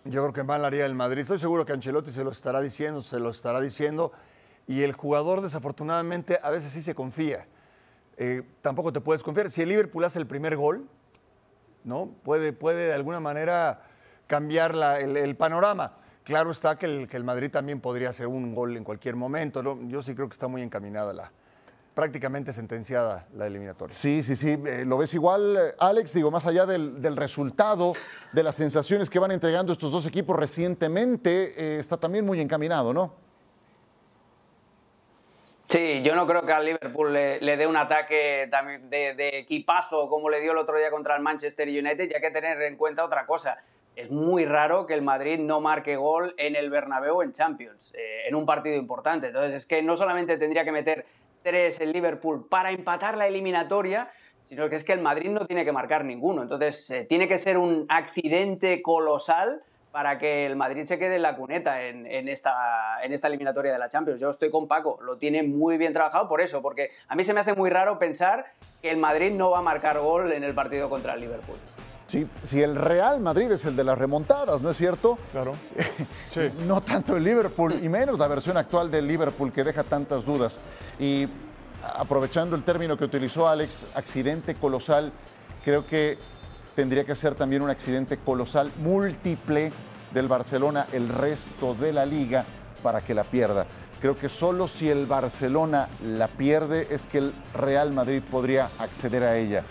Yo 0.04 0.22
creo 0.22 0.32
que 0.32 0.44
mal 0.44 0.64
haría 0.64 0.86
el 0.86 0.94
Madrid. 0.94 1.22
Estoy 1.22 1.38
seguro 1.38 1.66
que 1.66 1.72
Ancelotti 1.72 2.10
se 2.10 2.22
lo 2.22 2.30
estará 2.30 2.60
diciendo, 2.60 3.02
se 3.02 3.18
lo 3.18 3.30
estará 3.30 3.60
diciendo. 3.60 4.12
Y 4.66 4.82
el 4.82 4.92
jugador, 4.92 5.42
desafortunadamente, 5.42 6.38
a 6.42 6.50
veces 6.50 6.72
sí 6.72 6.82
se 6.82 6.94
confía. 6.94 7.46
Eh, 8.16 8.42
tampoco 8.62 8.92
te 8.92 9.00
puedes 9.00 9.22
confiar. 9.22 9.50
Si 9.50 9.62
el 9.62 9.68
Liverpool 9.68 10.04
hace 10.04 10.18
el 10.18 10.26
primer 10.26 10.56
gol, 10.56 10.88
¿no? 11.84 12.10
Puede, 12.22 12.52
puede 12.52 12.88
de 12.88 12.94
alguna 12.94 13.20
manera 13.20 13.82
cambiar 14.26 14.74
el, 15.00 15.36
panorama. 15.36 15.94
Claro 16.24 16.50
está 16.50 16.78
que 16.78 16.86
el, 16.86 17.08
que 17.08 17.16
el, 17.16 17.24
Madrid 17.24 17.50
también 17.50 17.80
podría 17.80 18.10
hacer 18.10 18.26
un 18.26 18.54
gol 18.54 18.76
en 18.76 18.84
cualquier 18.84 19.16
momento. 19.16 19.62
Yo 19.88 20.02
sí 20.02 20.14
creo 20.14 20.28
que 20.28 20.34
está 20.34 20.48
muy 20.48 20.62
encaminada 20.62 21.12
la, 21.12 21.32
prácticamente 21.96 22.52
sentenciada 22.52 23.26
la 23.32 23.46
eliminatoria. 23.46 23.96
Sí, 23.96 24.22
sí, 24.22 24.36
sí. 24.36 24.50
Eh, 24.50 24.84
¿Lo 24.84 24.98
ves 24.98 25.14
igual, 25.14 25.56
eh, 25.56 25.74
Alex? 25.78 26.12
Digo, 26.12 26.30
más 26.30 26.44
allá 26.44 26.66
del, 26.66 27.16
resultado, 27.16 27.94
de 28.32 28.42
las 28.42 28.54
sensaciones 28.54 29.08
que 29.08 29.18
van 29.18 29.30
entregando 29.30 29.72
estos 29.72 29.90
dos 29.90 30.04
equipos 30.04 30.36
recientemente, 30.36 31.54
eh, 31.56 31.78
está 31.78 31.96
también 31.96 32.26
muy 32.26 32.38
encaminado, 32.38 32.92
¿no? 32.92 33.14
Sí, 35.68 36.02
yo 36.02 36.14
no 36.14 36.26
creo 36.26 36.44
que 36.44 36.52
al 36.52 36.66
Liverpool 36.66 37.14
le, 37.14 37.56
dé 37.56 37.66
un 37.66 37.78
ataque 37.78 38.46
de, 38.90 39.14
de, 39.14 39.38
equipazo 39.38 40.10
como 40.10 40.28
le 40.28 40.40
dio 40.42 40.52
el 40.52 40.58
otro 40.58 40.76
día 40.76 40.90
contra 40.90 41.16
el 41.16 41.22
Manchester 41.22 41.66
United, 41.66 42.10
ya 42.10 42.20
que 42.20 42.30
tener 42.30 42.60
en 42.60 42.76
cuenta 42.76 43.06
otra 43.06 43.24
cosa. 43.24 43.56
Es 43.96 44.10
muy 44.10 44.44
raro 44.44 44.84
que 44.84 44.92
el 44.92 45.00
Madrid 45.00 45.38
no 45.38 45.62
marque 45.62 45.96
gol 45.96 46.34
en 46.36 46.56
el 46.56 46.68
Bernabéu 46.68 47.22
en 47.22 47.32
Champions, 47.32 47.94
en 47.96 48.34
un 48.34 48.44
partido 48.44 48.76
importante. 48.76 49.28
Entonces 49.28 49.54
es 49.54 49.66
que 49.66 49.82
no 49.82 49.96
solamente 49.96 50.36
tendría 50.36 50.62
que 50.62 50.72
meter 50.72 51.06
tres 51.46 51.80
el 51.80 51.92
Liverpool 51.92 52.48
para 52.48 52.72
empatar 52.72 53.16
la 53.16 53.28
eliminatoria, 53.28 54.10
sino 54.48 54.68
que 54.68 54.74
es 54.74 54.82
que 54.82 54.92
el 54.92 55.00
Madrid 55.00 55.30
no 55.30 55.46
tiene 55.46 55.64
que 55.64 55.70
marcar 55.70 56.04
ninguno. 56.04 56.42
Entonces, 56.42 56.90
eh, 56.90 57.06
tiene 57.08 57.28
que 57.28 57.38
ser 57.38 57.56
un 57.56 57.86
accidente 57.88 58.82
colosal 58.82 59.62
para 59.92 60.18
que 60.18 60.44
el 60.44 60.56
Madrid 60.56 60.84
se 60.86 60.98
quede 60.98 61.16
en 61.16 61.22
la 61.22 61.36
cuneta 61.36 61.82
en, 61.82 62.28
esta, 62.28 63.02
en 63.02 63.12
esta 63.12 63.28
eliminatoria 63.28 63.72
de 63.72 63.78
la 63.78 63.88
Champions. 63.88 64.20
Yo 64.20 64.28
estoy 64.28 64.50
con 64.50 64.68
Paco, 64.68 64.98
lo 65.00 65.16
tiene 65.16 65.42
muy 65.42 65.78
bien 65.78 65.94
trabajado 65.94 66.28
por 66.28 66.42
eso, 66.42 66.60
porque 66.60 66.90
a 67.08 67.14
mí 67.14 67.24
se 67.24 67.32
me 67.32 67.40
hace 67.40 67.54
muy 67.54 67.70
raro 67.70 67.98
pensar 67.98 68.44
que 68.82 68.90
el 68.90 68.98
Madrid 68.98 69.32
no 69.32 69.50
va 69.50 69.60
a 69.60 69.62
marcar 69.62 69.98
gol 69.98 70.32
en 70.32 70.44
el 70.44 70.52
partido 70.52 70.90
contra 70.90 71.14
el 71.14 71.20
Liverpool. 71.20 71.56
Sí, 72.06 72.26
si 72.44 72.62
el 72.62 72.76
Real 72.76 73.20
Madrid 73.20 73.50
es 73.50 73.64
el 73.64 73.74
de 73.74 73.82
las 73.82 73.98
remontadas, 73.98 74.62
¿no 74.62 74.70
es 74.70 74.76
cierto? 74.76 75.18
Claro. 75.32 75.54
Sí. 76.30 76.50
no 76.66 76.82
tanto 76.82 77.16
el 77.16 77.24
Liverpool, 77.24 77.82
y 77.82 77.88
menos 77.88 78.18
la 78.18 78.28
versión 78.28 78.58
actual 78.58 78.90
del 78.90 79.08
Liverpool 79.08 79.52
que 79.52 79.64
deja 79.64 79.82
tantas 79.82 80.24
dudas. 80.24 80.54
Y 81.00 81.26
aprovechando 81.96 82.54
el 82.56 82.62
término 82.62 82.96
que 82.98 83.04
utilizó 83.04 83.48
Alex, 83.48 83.86
accidente 83.94 84.54
colosal, 84.54 85.12
creo 85.64 85.86
que 85.86 86.18
tendría 86.74 87.04
que 87.04 87.16
ser 87.16 87.34
también 87.34 87.62
un 87.62 87.70
accidente 87.70 88.18
colosal 88.18 88.70
múltiple 88.82 89.72
del 90.12 90.28
Barcelona 90.28 90.86
el 90.92 91.08
resto 91.08 91.74
de 91.74 91.92
la 91.92 92.04
liga 92.04 92.44
para 92.82 93.00
que 93.00 93.14
la 93.14 93.24
pierda. 93.24 93.66
Creo 94.00 94.16
que 94.18 94.28
solo 94.28 94.68
si 94.68 94.90
el 94.90 95.06
Barcelona 95.06 95.88
la 96.04 96.28
pierde 96.28 96.86
es 96.90 97.06
que 97.06 97.18
el 97.18 97.32
Real 97.54 97.92
Madrid 97.92 98.22
podría 98.30 98.68
acceder 98.78 99.24
a 99.24 99.38
ella. 99.38 99.62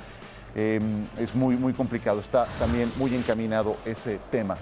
Em, 0.55 1.05
es 1.19 1.35
muy, 1.35 1.57
muy 1.57 1.73
complicado, 1.73 2.21
está 2.21 2.45
también 2.57 2.89
muy 2.95 3.13
encaminado 3.13 3.75
ese 3.83 4.19
tema. 4.31 4.55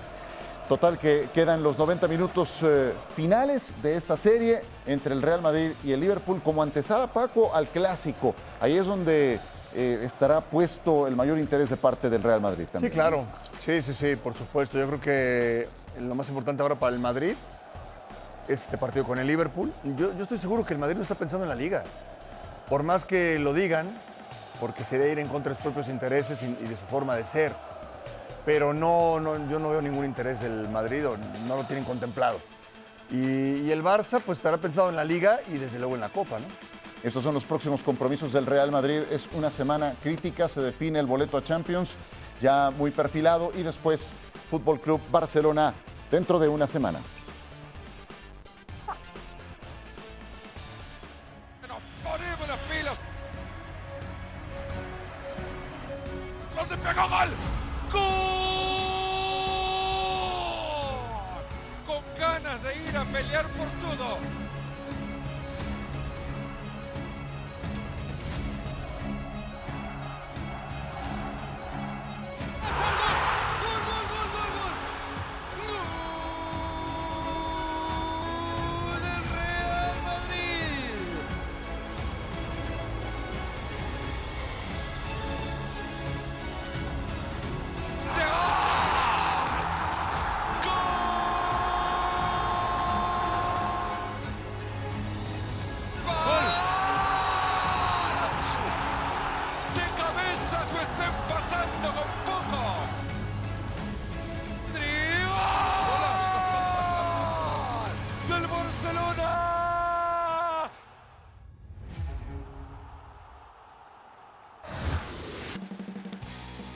Total 0.67 0.97
que 0.97 1.27
quedan 1.35 1.61
los 1.61 1.77
90 1.77 2.07
minutos 2.07 2.61
eh, 2.63 2.93
finales 3.15 3.63
de 3.83 3.95
esta 3.95 4.17
serie 4.17 4.61
entre 4.87 5.13
el 5.13 5.21
Real 5.21 5.41
Madrid 5.41 5.71
y 5.83 5.91
el 5.91 5.99
Liverpool 5.99 6.41
como 6.43 6.63
antesala 6.63 7.07
Paco 7.07 7.53
al 7.53 7.67
clásico. 7.67 8.33
Ahí 8.59 8.75
es 8.75 8.87
donde 8.87 9.39
eh, 9.75 10.01
estará 10.03 10.41
puesto 10.41 11.05
el 11.05 11.15
mayor 11.15 11.37
interés 11.37 11.69
de 11.69 11.77
parte 11.77 12.09
del 12.09 12.23
Real 12.23 12.41
Madrid 12.41 12.65
también. 12.71 12.91
Sí, 12.91 12.95
claro. 12.95 13.25
Sí, 13.59 13.83
sí, 13.83 13.93
sí, 13.93 14.15
por 14.15 14.33
supuesto. 14.33 14.79
Yo 14.79 14.87
creo 14.87 14.99
que 14.99 15.67
lo 16.01 16.15
más 16.15 16.27
importante 16.29 16.63
ahora 16.63 16.75
para 16.75 16.95
el 16.95 17.01
Madrid 17.01 17.35
es 18.47 18.63
este 18.63 18.79
partido 18.79 19.05
con 19.05 19.19
el 19.19 19.27
Liverpool. 19.27 19.71
Yo, 19.95 20.17
yo 20.17 20.23
estoy 20.23 20.39
seguro 20.39 20.65
que 20.65 20.73
el 20.73 20.79
Madrid 20.79 20.95
no 20.95 21.03
está 21.03 21.13
pensando 21.13 21.45
en 21.45 21.49
la 21.49 21.55
liga. 21.55 21.83
Por 22.67 22.81
más 22.81 23.05
que 23.05 23.37
lo 23.37 23.53
digan, 23.53 23.87
porque 24.63 24.85
sería 24.85 25.09
ir 25.09 25.19
en 25.19 25.27
contra 25.27 25.49
de 25.49 25.55
sus 25.57 25.63
propios 25.63 25.89
intereses 25.89 26.41
y, 26.41 26.47
de 26.53 26.77
su 26.77 26.85
forma 26.85 27.17
de 27.17 27.25
ser. 27.25 27.51
Pero 28.45 28.73
no, 28.73 29.19
no, 29.19 29.49
yo 29.49 29.59
no 29.59 29.69
veo 29.71 29.81
ningún 29.81 30.05
interés 30.05 30.39
del 30.39 30.69
Madrid 30.69 31.05
o 31.05 31.17
no 31.49 31.57
lo 31.57 31.65
tienen 31.65 31.83
contemplado. 31.83 32.39
Y, 33.11 33.69
el 33.69 33.83
Barça 33.83 34.21
pues 34.21 34.39
estará 34.39 34.55
pensado 34.59 34.87
en 34.87 34.95
la 34.95 35.03
liga 35.03 35.41
y 35.49 35.57
desde 35.57 35.79
luego 35.79 35.95
en 35.95 36.01
la 36.01 36.07
Copa. 36.07 36.37
Estos 37.03 37.25
son 37.25 37.33
los 37.33 37.43
próximos 37.43 37.81
compromisos 37.81 38.31
del 38.31 38.45
Real 38.45 38.71
Madrid. 38.71 39.01
Es 39.11 39.27
una 39.33 39.51
semana 39.51 39.95
crítica, 40.01 40.47
se 40.47 40.61
define 40.61 40.97
el 40.99 41.07
boleto 41.07 41.35
a 41.35 41.43
Champions, 41.43 41.89
ya 42.41 42.71
muy 42.71 42.91
perfilado, 42.91 43.51
y 43.53 43.63
después 43.63 44.13
Fútbol 44.49 44.79
Club 44.79 45.01
Barcelona 45.11 45.73
dentro 46.09 46.39
de 46.39 46.47
una 46.47 46.67
semana. 46.67 46.99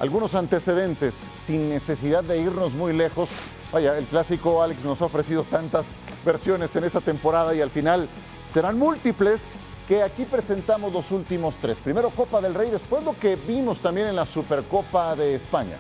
Algunos 0.08 0.36
antecedentes, 0.36 1.16
sin 1.36 1.68
necesidad 1.68 2.24
de 2.24 2.40
irnos 2.40 2.72
muy 2.72 2.94
lejos. 2.94 3.30
Vaya, 3.74 3.98
el 3.98 4.06
clásico 4.06 4.64
Alex 4.64 4.82
nos 4.86 5.02
ha 5.02 5.06
ofrecido 5.06 5.44
tantas 5.44 5.86
versiones 6.24 6.74
en 6.78 6.86
esta 6.86 7.02
temporada 7.02 7.54
y 7.54 7.60
al 7.60 7.70
final 7.70 8.08
serán 8.54 8.80
múltiples 8.80 9.56
que 9.86 10.02
aquí 10.02 10.24
presentamos 10.24 10.94
los 10.94 11.12
últimos 11.12 11.58
tres. 11.58 11.82
Primero 11.82 12.10
Copa 12.12 12.40
del 12.40 12.54
Rey, 12.54 12.70
después 12.70 13.04
lo 13.04 13.20
que 13.20 13.36
vimos 13.36 13.82
también 13.82 14.08
en 14.08 14.16
la 14.16 14.26
Supercopa 14.26 15.14
de 15.18 15.36
España. 15.36 15.76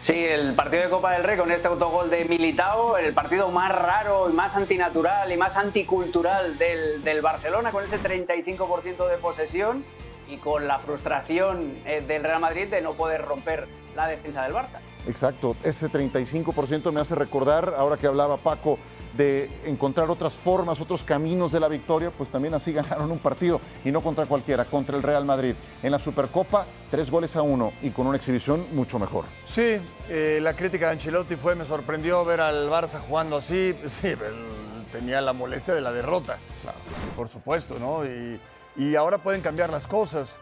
Sí, 0.00 0.14
el 0.14 0.54
partido 0.54 0.84
de 0.84 0.88
Copa 0.88 1.12
del 1.12 1.24
Rey 1.24 1.36
con 1.36 1.52
este 1.52 1.68
autogol 1.68 2.08
de 2.08 2.24
Militao, 2.24 2.96
el 2.96 3.12
partido 3.12 3.50
más 3.50 3.70
raro 3.70 4.30
y 4.30 4.32
más 4.32 4.56
antinatural 4.56 5.30
y 5.30 5.36
más 5.36 5.58
anticultural 5.58 6.56
del, 6.56 7.04
del 7.04 7.20
Barcelona, 7.20 7.70
con 7.70 7.84
ese 7.84 8.00
35% 8.00 9.06
de 9.10 9.18
posesión 9.18 9.84
y 10.30 10.36
con 10.36 10.66
la 10.66 10.78
frustración 10.78 11.74
eh, 11.84 12.02
del 12.06 12.22
Real 12.22 12.40
Madrid 12.40 12.68
de 12.68 12.80
no 12.80 12.94
poder 12.94 13.22
romper 13.22 13.66
la 13.96 14.06
defensa 14.06 14.42
del 14.44 14.52
Barça. 14.52 14.78
Exacto, 15.06 15.56
ese 15.62 15.88
35% 15.88 16.92
me 16.92 17.00
hace 17.00 17.14
recordar, 17.14 17.74
ahora 17.76 17.96
que 17.96 18.06
hablaba 18.06 18.36
Paco, 18.36 18.78
de 19.14 19.50
encontrar 19.64 20.08
otras 20.08 20.34
formas, 20.34 20.80
otros 20.80 21.02
caminos 21.02 21.50
de 21.50 21.58
la 21.58 21.66
victoria, 21.66 22.10
pues 22.10 22.30
también 22.30 22.54
así 22.54 22.72
ganaron 22.80 23.10
un 23.10 23.18
partido 23.18 23.60
y 23.84 23.90
no 23.90 24.02
contra 24.02 24.26
cualquiera, 24.26 24.64
contra 24.64 24.96
el 24.96 25.02
Real 25.02 25.24
Madrid. 25.24 25.54
En 25.82 25.90
la 25.90 25.98
Supercopa, 25.98 26.64
tres 26.90 27.10
goles 27.10 27.34
a 27.34 27.42
uno 27.42 27.72
y 27.82 27.90
con 27.90 28.06
una 28.06 28.16
exhibición 28.16 28.64
mucho 28.72 28.98
mejor. 28.98 29.24
Sí, 29.46 29.80
eh, 30.08 30.38
la 30.40 30.54
crítica 30.54 30.86
de 30.86 30.92
Ancelotti 30.92 31.34
fue, 31.34 31.56
me 31.56 31.64
sorprendió 31.64 32.24
ver 32.24 32.40
al 32.40 32.68
Barça 32.70 33.00
jugando 33.00 33.36
así. 33.36 33.74
Sí, 34.00 34.14
tenía 34.92 35.20
la 35.20 35.32
molestia 35.32 35.74
de 35.74 35.80
la 35.80 35.92
derrota, 35.92 36.38
por 37.16 37.28
supuesto, 37.28 37.78
¿no? 37.78 38.04
Y, 38.04 38.40
y 38.76 38.94
ahora 38.96 39.18
pueden 39.18 39.40
cambiar 39.40 39.70
las 39.70 39.86
cosas. 39.86 40.38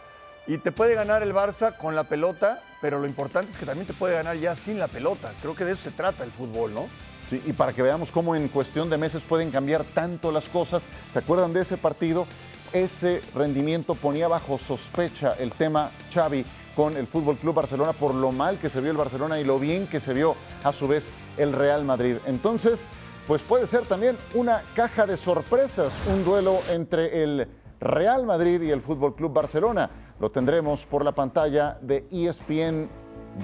Y 0.47 0.59
te 0.59 0.73
puede 0.73 0.95
ganar 0.95 1.23
el 1.23 1.35
Barça 1.35 1.77
con 1.77 1.95
la 1.95 2.05
pelota, 2.05 2.63
pero 2.81 2.99
lo 2.99 3.07
importante 3.07 3.53
es 3.53 3.59
que 3.59 3.67
también 3.67 3.87
te 3.87 3.93
puede 3.93 4.15
ganar 4.15 4.37
ya 4.37 4.57
sin 4.57 4.79
la 4.79 4.89
pelota. 4.89 5.33
Creo 5.43 5.55
que 5.55 5.65
de 5.65 5.73
eso 5.73 5.83
se 5.83 5.91
trata 5.91 6.25
el 6.25 6.31
fútbol, 6.31 6.73
¿no? 6.73 6.87
Sí, 7.29 7.43
y 7.45 7.53
para 7.53 7.75
que 7.75 7.83
veamos 7.83 8.11
cómo 8.11 8.35
en 8.35 8.49
cuestión 8.49 8.89
de 8.89 8.97
meses 8.97 9.23
pueden 9.29 9.51
cambiar 9.51 9.85
tanto 9.85 10.33
las 10.33 10.49
cosas, 10.49 10.83
¿se 11.13 11.19
acuerdan 11.19 11.53
de 11.53 11.61
ese 11.61 11.77
partido? 11.77 12.27
Ese 12.73 13.23
rendimiento 13.35 13.95
ponía 13.95 14.29
bajo 14.29 14.59
sospecha 14.59 15.35
el 15.39 15.53
tema 15.53 15.91
Xavi 16.13 16.45
con 16.75 16.97
el 16.97 17.07
Fútbol 17.07 17.37
Club 17.37 17.57
Barcelona 17.57 17.93
por 17.93 18.15
lo 18.15 18.33
mal 18.33 18.59
que 18.59 18.71
se 18.71 18.81
vio 18.81 18.91
el 18.91 18.97
Barcelona 18.97 19.39
y 19.41 19.45
lo 19.45 19.59
bien 19.59 19.87
que 19.87 20.01
se 20.01 20.15
vio 20.15 20.37
a 20.65 20.73
su 20.73 20.89
vez 20.89 21.09
el 21.37 21.53
Real 21.53 21.85
Madrid. 21.85 22.17
Entonces, 22.25 22.81
pues 23.27 23.43
puede 23.43 23.67
ser 23.67 23.83
también 23.83 24.17
una 24.33 24.63
caja 24.75 25.07
de 25.07 25.19
sorpresas, 25.19 25.93
un 26.07 26.25
duelo 26.25 26.61
entre 26.71 27.23
el 27.23 27.49
Real 27.81 28.27
Madrid 28.27 28.63
y 28.63 28.71
el 28.71 28.83
Fútbol 28.83 29.15
Club 29.15 29.33
Barcelona. 29.33 29.91
Lo 30.21 30.31
tendremos 30.31 30.85
por 30.85 31.05
la 31.05 31.13
pantalla 31.13 31.79
de 31.81 32.07
ESPN 32.11 32.89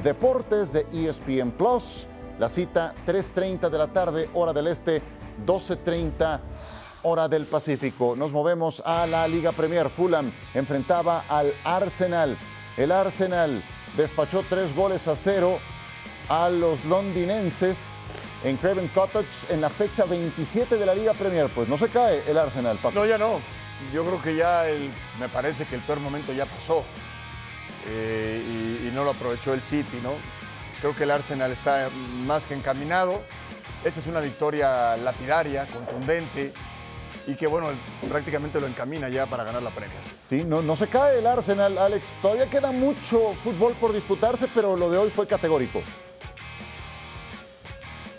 Deportes, 0.02 0.72
de 0.72 0.86
ESPN 0.92 1.52
Plus. 1.52 2.06
La 2.38 2.48
cita 2.48 2.94
3.30 3.06 3.70
de 3.70 3.78
la 3.78 3.88
tarde, 3.88 4.28
hora 4.34 4.52
del 4.52 4.66
este, 4.66 5.00
12.30 5.46 6.40
hora 7.04 7.28
del 7.28 7.44
Pacífico. 7.44 8.16
Nos 8.16 8.32
movemos 8.32 8.82
a 8.84 9.06
la 9.06 9.28
Liga 9.28 9.52
Premier. 9.52 9.88
Fulham 9.88 10.32
enfrentaba 10.54 11.24
al 11.28 11.52
Arsenal. 11.62 12.36
El 12.76 12.90
Arsenal 12.90 13.62
despachó 13.96 14.42
tres 14.48 14.74
goles 14.74 15.06
a 15.06 15.14
cero 15.14 15.58
a 16.28 16.48
los 16.48 16.84
londinenses 16.86 17.78
en 18.42 18.56
Craven 18.56 18.88
Cottage 18.88 19.52
en 19.52 19.60
la 19.60 19.70
fecha 19.70 20.04
27 20.04 20.76
de 20.76 20.86
la 20.86 20.94
Liga 20.94 21.12
Premier. 21.12 21.48
Pues 21.54 21.68
no 21.68 21.78
se 21.78 21.88
cae 21.88 22.22
el 22.28 22.38
Arsenal, 22.38 22.78
Paco. 22.78 22.98
No, 22.98 23.06
ya 23.06 23.18
no. 23.18 23.38
Yo 23.92 24.04
creo 24.04 24.22
que 24.22 24.34
ya 24.34 24.68
el, 24.68 24.90
me 25.18 25.28
parece 25.28 25.64
que 25.66 25.74
el 25.74 25.82
peor 25.82 26.00
momento 26.00 26.32
ya 26.32 26.46
pasó 26.46 26.84
Eh, 27.86 28.40
y, 28.42 28.88
y 28.88 28.92
no 28.94 29.04
lo 29.04 29.10
aprovechó 29.10 29.52
el 29.52 29.60
City, 29.60 30.00
¿no? 30.02 30.14
Creo 30.80 30.94
que 30.94 31.02
el 31.02 31.10
Arsenal 31.10 31.52
está 31.52 31.90
más 32.24 32.42
que 32.44 32.54
encaminado. 32.54 33.20
Esta 33.84 34.00
es 34.00 34.06
una 34.06 34.20
victoria 34.20 34.96
lapidaria, 34.96 35.66
contundente 35.66 36.54
y 37.26 37.34
que, 37.34 37.46
bueno, 37.46 37.68
prácticamente 38.08 38.58
lo 38.58 38.66
encamina 38.66 39.10
ya 39.10 39.26
para 39.26 39.44
ganar 39.44 39.62
la 39.62 39.68
Premier. 39.68 40.00
Sí, 40.30 40.44
no, 40.44 40.62
no 40.62 40.76
se 40.76 40.88
cae 40.88 41.18
el 41.18 41.26
Arsenal, 41.26 41.76
Alex. 41.76 42.16
Todavía 42.22 42.48
queda 42.48 42.72
mucho 42.72 43.34
fútbol 43.44 43.74
por 43.74 43.92
disputarse, 43.92 44.48
pero 44.54 44.76
lo 44.78 44.90
de 44.90 44.96
hoy 44.96 45.10
fue 45.10 45.26
categórico. 45.26 45.82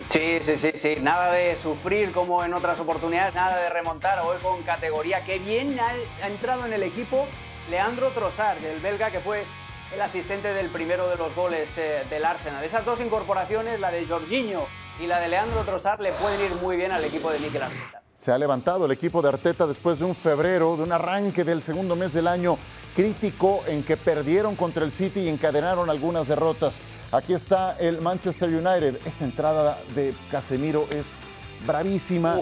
Sí, 0.09 0.39
sí, 0.41 0.57
sí, 0.57 0.71
sí. 0.75 0.95
Nada 1.01 1.31
de 1.31 1.57
sufrir 1.57 2.11
como 2.11 2.43
en 2.43 2.53
otras 2.53 2.79
oportunidades, 2.79 3.35
nada 3.35 3.57
de 3.57 3.69
remontar. 3.69 4.19
Hoy 4.19 4.37
con 4.41 4.61
categoría. 4.63 5.23
Qué 5.25 5.39
bien 5.39 5.77
ha, 5.79 6.27
entrado 6.27 6.65
en 6.65 6.73
el 6.73 6.83
equipo 6.83 7.27
Leandro 7.69 8.09
Trossard, 8.11 8.63
el 8.63 8.79
belga 8.79 9.11
que 9.11 9.19
fue 9.19 9.43
el 9.93 10.01
asistente 10.01 10.53
del 10.53 10.69
primero 10.69 11.09
de 11.09 11.17
los 11.17 11.35
goles 11.35 11.69
eh, 11.77 12.03
del 12.09 12.23
Arsenal. 12.23 12.63
Esas 12.63 12.85
dos 12.85 12.99
incorporaciones, 13.01 13.79
la 13.79 13.91
de 13.91 14.05
Jorginho 14.05 14.67
y 14.99 15.07
la 15.07 15.19
de 15.19 15.27
Leandro 15.27 15.63
Trossard, 15.63 16.01
le 16.01 16.11
pueden 16.13 16.39
ir 16.45 16.55
muy 16.61 16.77
bien 16.77 16.91
al 16.91 17.03
equipo 17.03 17.31
de 17.31 17.39
Mikel 17.39 17.63
Arteta. 17.63 18.04
Se 18.25 18.31
ha 18.31 18.39
levantado 18.39 18.87
el 18.87 18.91
equipo 18.91 19.21
de 19.21 19.29
Arteta 19.29 19.67
después 19.67 19.99
de 19.99 20.05
un 20.05 20.15
febrero, 20.15 20.75
de 20.75 20.81
un 20.81 20.91
arranque 20.91 21.43
del 21.43 21.61
segundo 21.61 21.95
mes 21.95 22.11
del 22.11 22.25
año 22.25 22.57
crítico 22.95 23.63
en 23.67 23.83
que 23.83 23.97
perdieron 23.97 24.55
contra 24.55 24.83
el 24.83 24.91
City 24.91 25.19
y 25.19 25.29
encadenaron 25.29 25.91
algunas 25.91 26.27
derrotas. 26.27 26.79
Aquí 27.11 27.35
está 27.35 27.77
el 27.77 28.01
Manchester 28.01 28.49
United. 28.49 28.97
Esta 29.05 29.25
entrada 29.25 29.77
de 29.93 30.15
Casemiro 30.31 30.87
es 30.89 31.05
bravísima. 31.67 32.39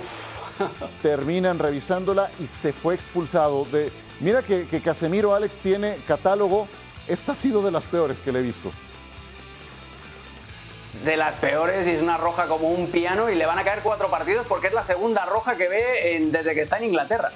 Terminan 1.02 1.60
revisándola 1.60 2.32
y 2.40 2.48
se 2.48 2.72
fue 2.72 2.96
expulsado. 2.96 3.66
De, 3.66 3.92
mira 4.22 4.42
que, 4.42 4.66
que 4.68 4.80
Casemiro, 4.80 5.36
Alex, 5.36 5.56
tiene 5.56 5.98
catálogo. 6.08 6.66
Esta 7.10 7.34
ha 7.34 7.36
sido 7.36 7.62
de 7.62 7.72
las 7.72 7.84
peores 7.84 8.18
que 8.20 8.32
le 8.32 8.40
he 8.40 8.44
visto. 8.44 8.72
De 11.04 11.18
las 11.18 11.34
peores 11.36 11.88
y 11.88 11.92
es 11.92 12.02
una 12.02 12.18
roja 12.18 12.46
como 12.46 12.70
un 12.70 12.88
piano 12.88 13.30
y 13.30 13.36
le 13.36 13.46
van 13.48 13.58
a 13.58 13.64
caer 13.64 13.80
cuatro 13.82 14.10
partidos 14.12 14.46
porque 14.48 14.68
es 14.68 14.74
la 14.74 14.84
segunda 14.84 15.26
roja 15.26 15.56
que 15.58 15.68
ve 15.68 16.16
en- 16.16 16.32
desde 16.32 16.54
que 16.54 16.62
está 16.62 16.78
en 16.78 16.86
Inglaterra. 16.86 17.32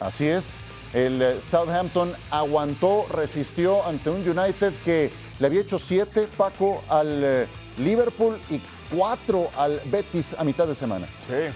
Así 0.00 0.26
es. 0.28 0.54
El 0.92 1.20
eh, 1.20 1.40
Southampton 1.50 2.14
aguantó, 2.30 3.06
resistió 3.10 3.84
ante 3.84 4.08
un 4.10 4.26
United 4.28 4.72
que 4.84 5.10
le 5.40 5.46
había 5.46 5.62
hecho 5.62 5.80
siete, 5.80 6.28
Paco, 6.36 6.84
al 6.88 7.22
eh, 7.24 7.46
Liverpool 7.78 8.38
y 8.48 8.60
cuatro 8.94 9.50
al 9.56 9.80
Betis 9.86 10.36
a 10.38 10.44
mitad 10.44 10.68
de 10.68 10.76
semana. 10.76 11.06
Sí, 11.28 11.52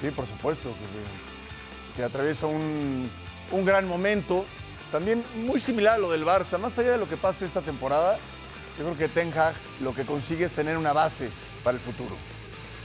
sí, 0.00 0.10
por 0.10 0.26
supuesto. 0.26 0.70
Que, 0.70 1.98
que 1.98 2.04
atraviesa 2.04 2.46
un, 2.46 3.10
un 3.50 3.64
gran 3.66 3.86
momento. 3.86 4.46
También 4.90 5.22
muy 5.34 5.60
similar 5.60 5.96
a 5.96 5.98
lo 5.98 6.10
del 6.10 6.24
Barça. 6.24 6.56
Más 6.58 6.78
allá 6.78 6.92
de 6.92 6.98
lo 6.98 7.06
que 7.08 7.18
pase 7.18 7.44
esta 7.44 7.60
temporada, 7.60 8.18
yo 8.78 8.84
creo 8.84 8.96
que 8.96 9.08
Ten 9.08 9.32
Hag 9.36 9.54
lo 9.80 9.94
que 9.94 10.04
consigue 10.04 10.46
es 10.46 10.54
tener 10.54 10.76
una 10.76 10.92
base 10.92 11.30
para 11.62 11.76
el 11.76 11.82
futuro. 11.82 12.16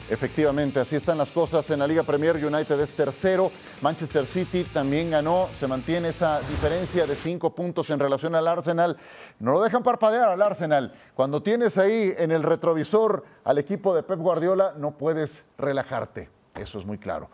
Efectivamente, 0.09 0.79
así 0.79 0.95
están 0.95 1.17
las 1.17 1.31
cosas 1.31 1.69
en 1.69 1.79
la 1.79 1.87
Liga 1.87 2.01
Premier. 2.01 2.37
United 2.37 2.79
es 2.79 2.91
tercero, 2.91 3.51
Manchester 3.81 4.25
City 4.25 4.63
también 4.63 5.11
ganó, 5.11 5.49
se 5.59 5.67
mantiene 5.67 6.09
esa 6.09 6.39
diferencia 6.39 7.05
de 7.05 7.13
cinco 7.13 7.53
puntos 7.53 7.89
en 7.89 7.99
relación 7.99 8.33
al 8.33 8.47
Arsenal. 8.47 8.97
No 9.39 9.51
lo 9.51 9.61
dejan 9.61 9.83
parpadear 9.83 10.29
al 10.29 10.41
Arsenal. 10.41 10.93
Cuando 11.13 11.43
tienes 11.43 11.77
ahí 11.77 12.13
en 12.17 12.31
el 12.31 12.43
retrovisor 12.43 13.25
al 13.43 13.57
equipo 13.57 13.93
de 13.93 14.03
Pep 14.03 14.19
Guardiola, 14.19 14.73
no 14.77 14.91
puedes 14.91 15.45
relajarte. 15.57 16.29
Eso 16.55 16.79
es 16.79 16.85
muy 16.85 16.97
claro. 16.97 17.29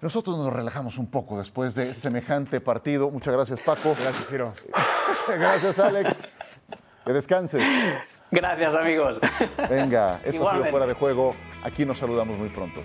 Nosotros 0.00 0.38
nos 0.38 0.52
relajamos 0.52 0.98
un 0.98 1.10
poco 1.10 1.36
después 1.36 1.74
de 1.74 1.92
semejante 1.94 2.60
partido. 2.60 3.10
Muchas 3.10 3.34
gracias, 3.34 3.60
Paco. 3.60 3.96
Gracias, 4.00 4.26
Ciro. 4.28 4.52
gracias, 5.28 5.76
Alex. 5.80 6.14
Que 7.08 7.14
descanses. 7.14 7.64
Gracias, 8.30 8.74
amigos. 8.74 9.18
Venga, 9.70 10.20
esto 10.26 10.46
ha 10.46 10.56
sido 10.56 10.64
fuera 10.66 10.86
de 10.86 10.92
juego. 10.92 11.34
Aquí 11.64 11.86
nos 11.86 11.96
saludamos 11.98 12.38
muy 12.38 12.50
pronto. 12.50 12.82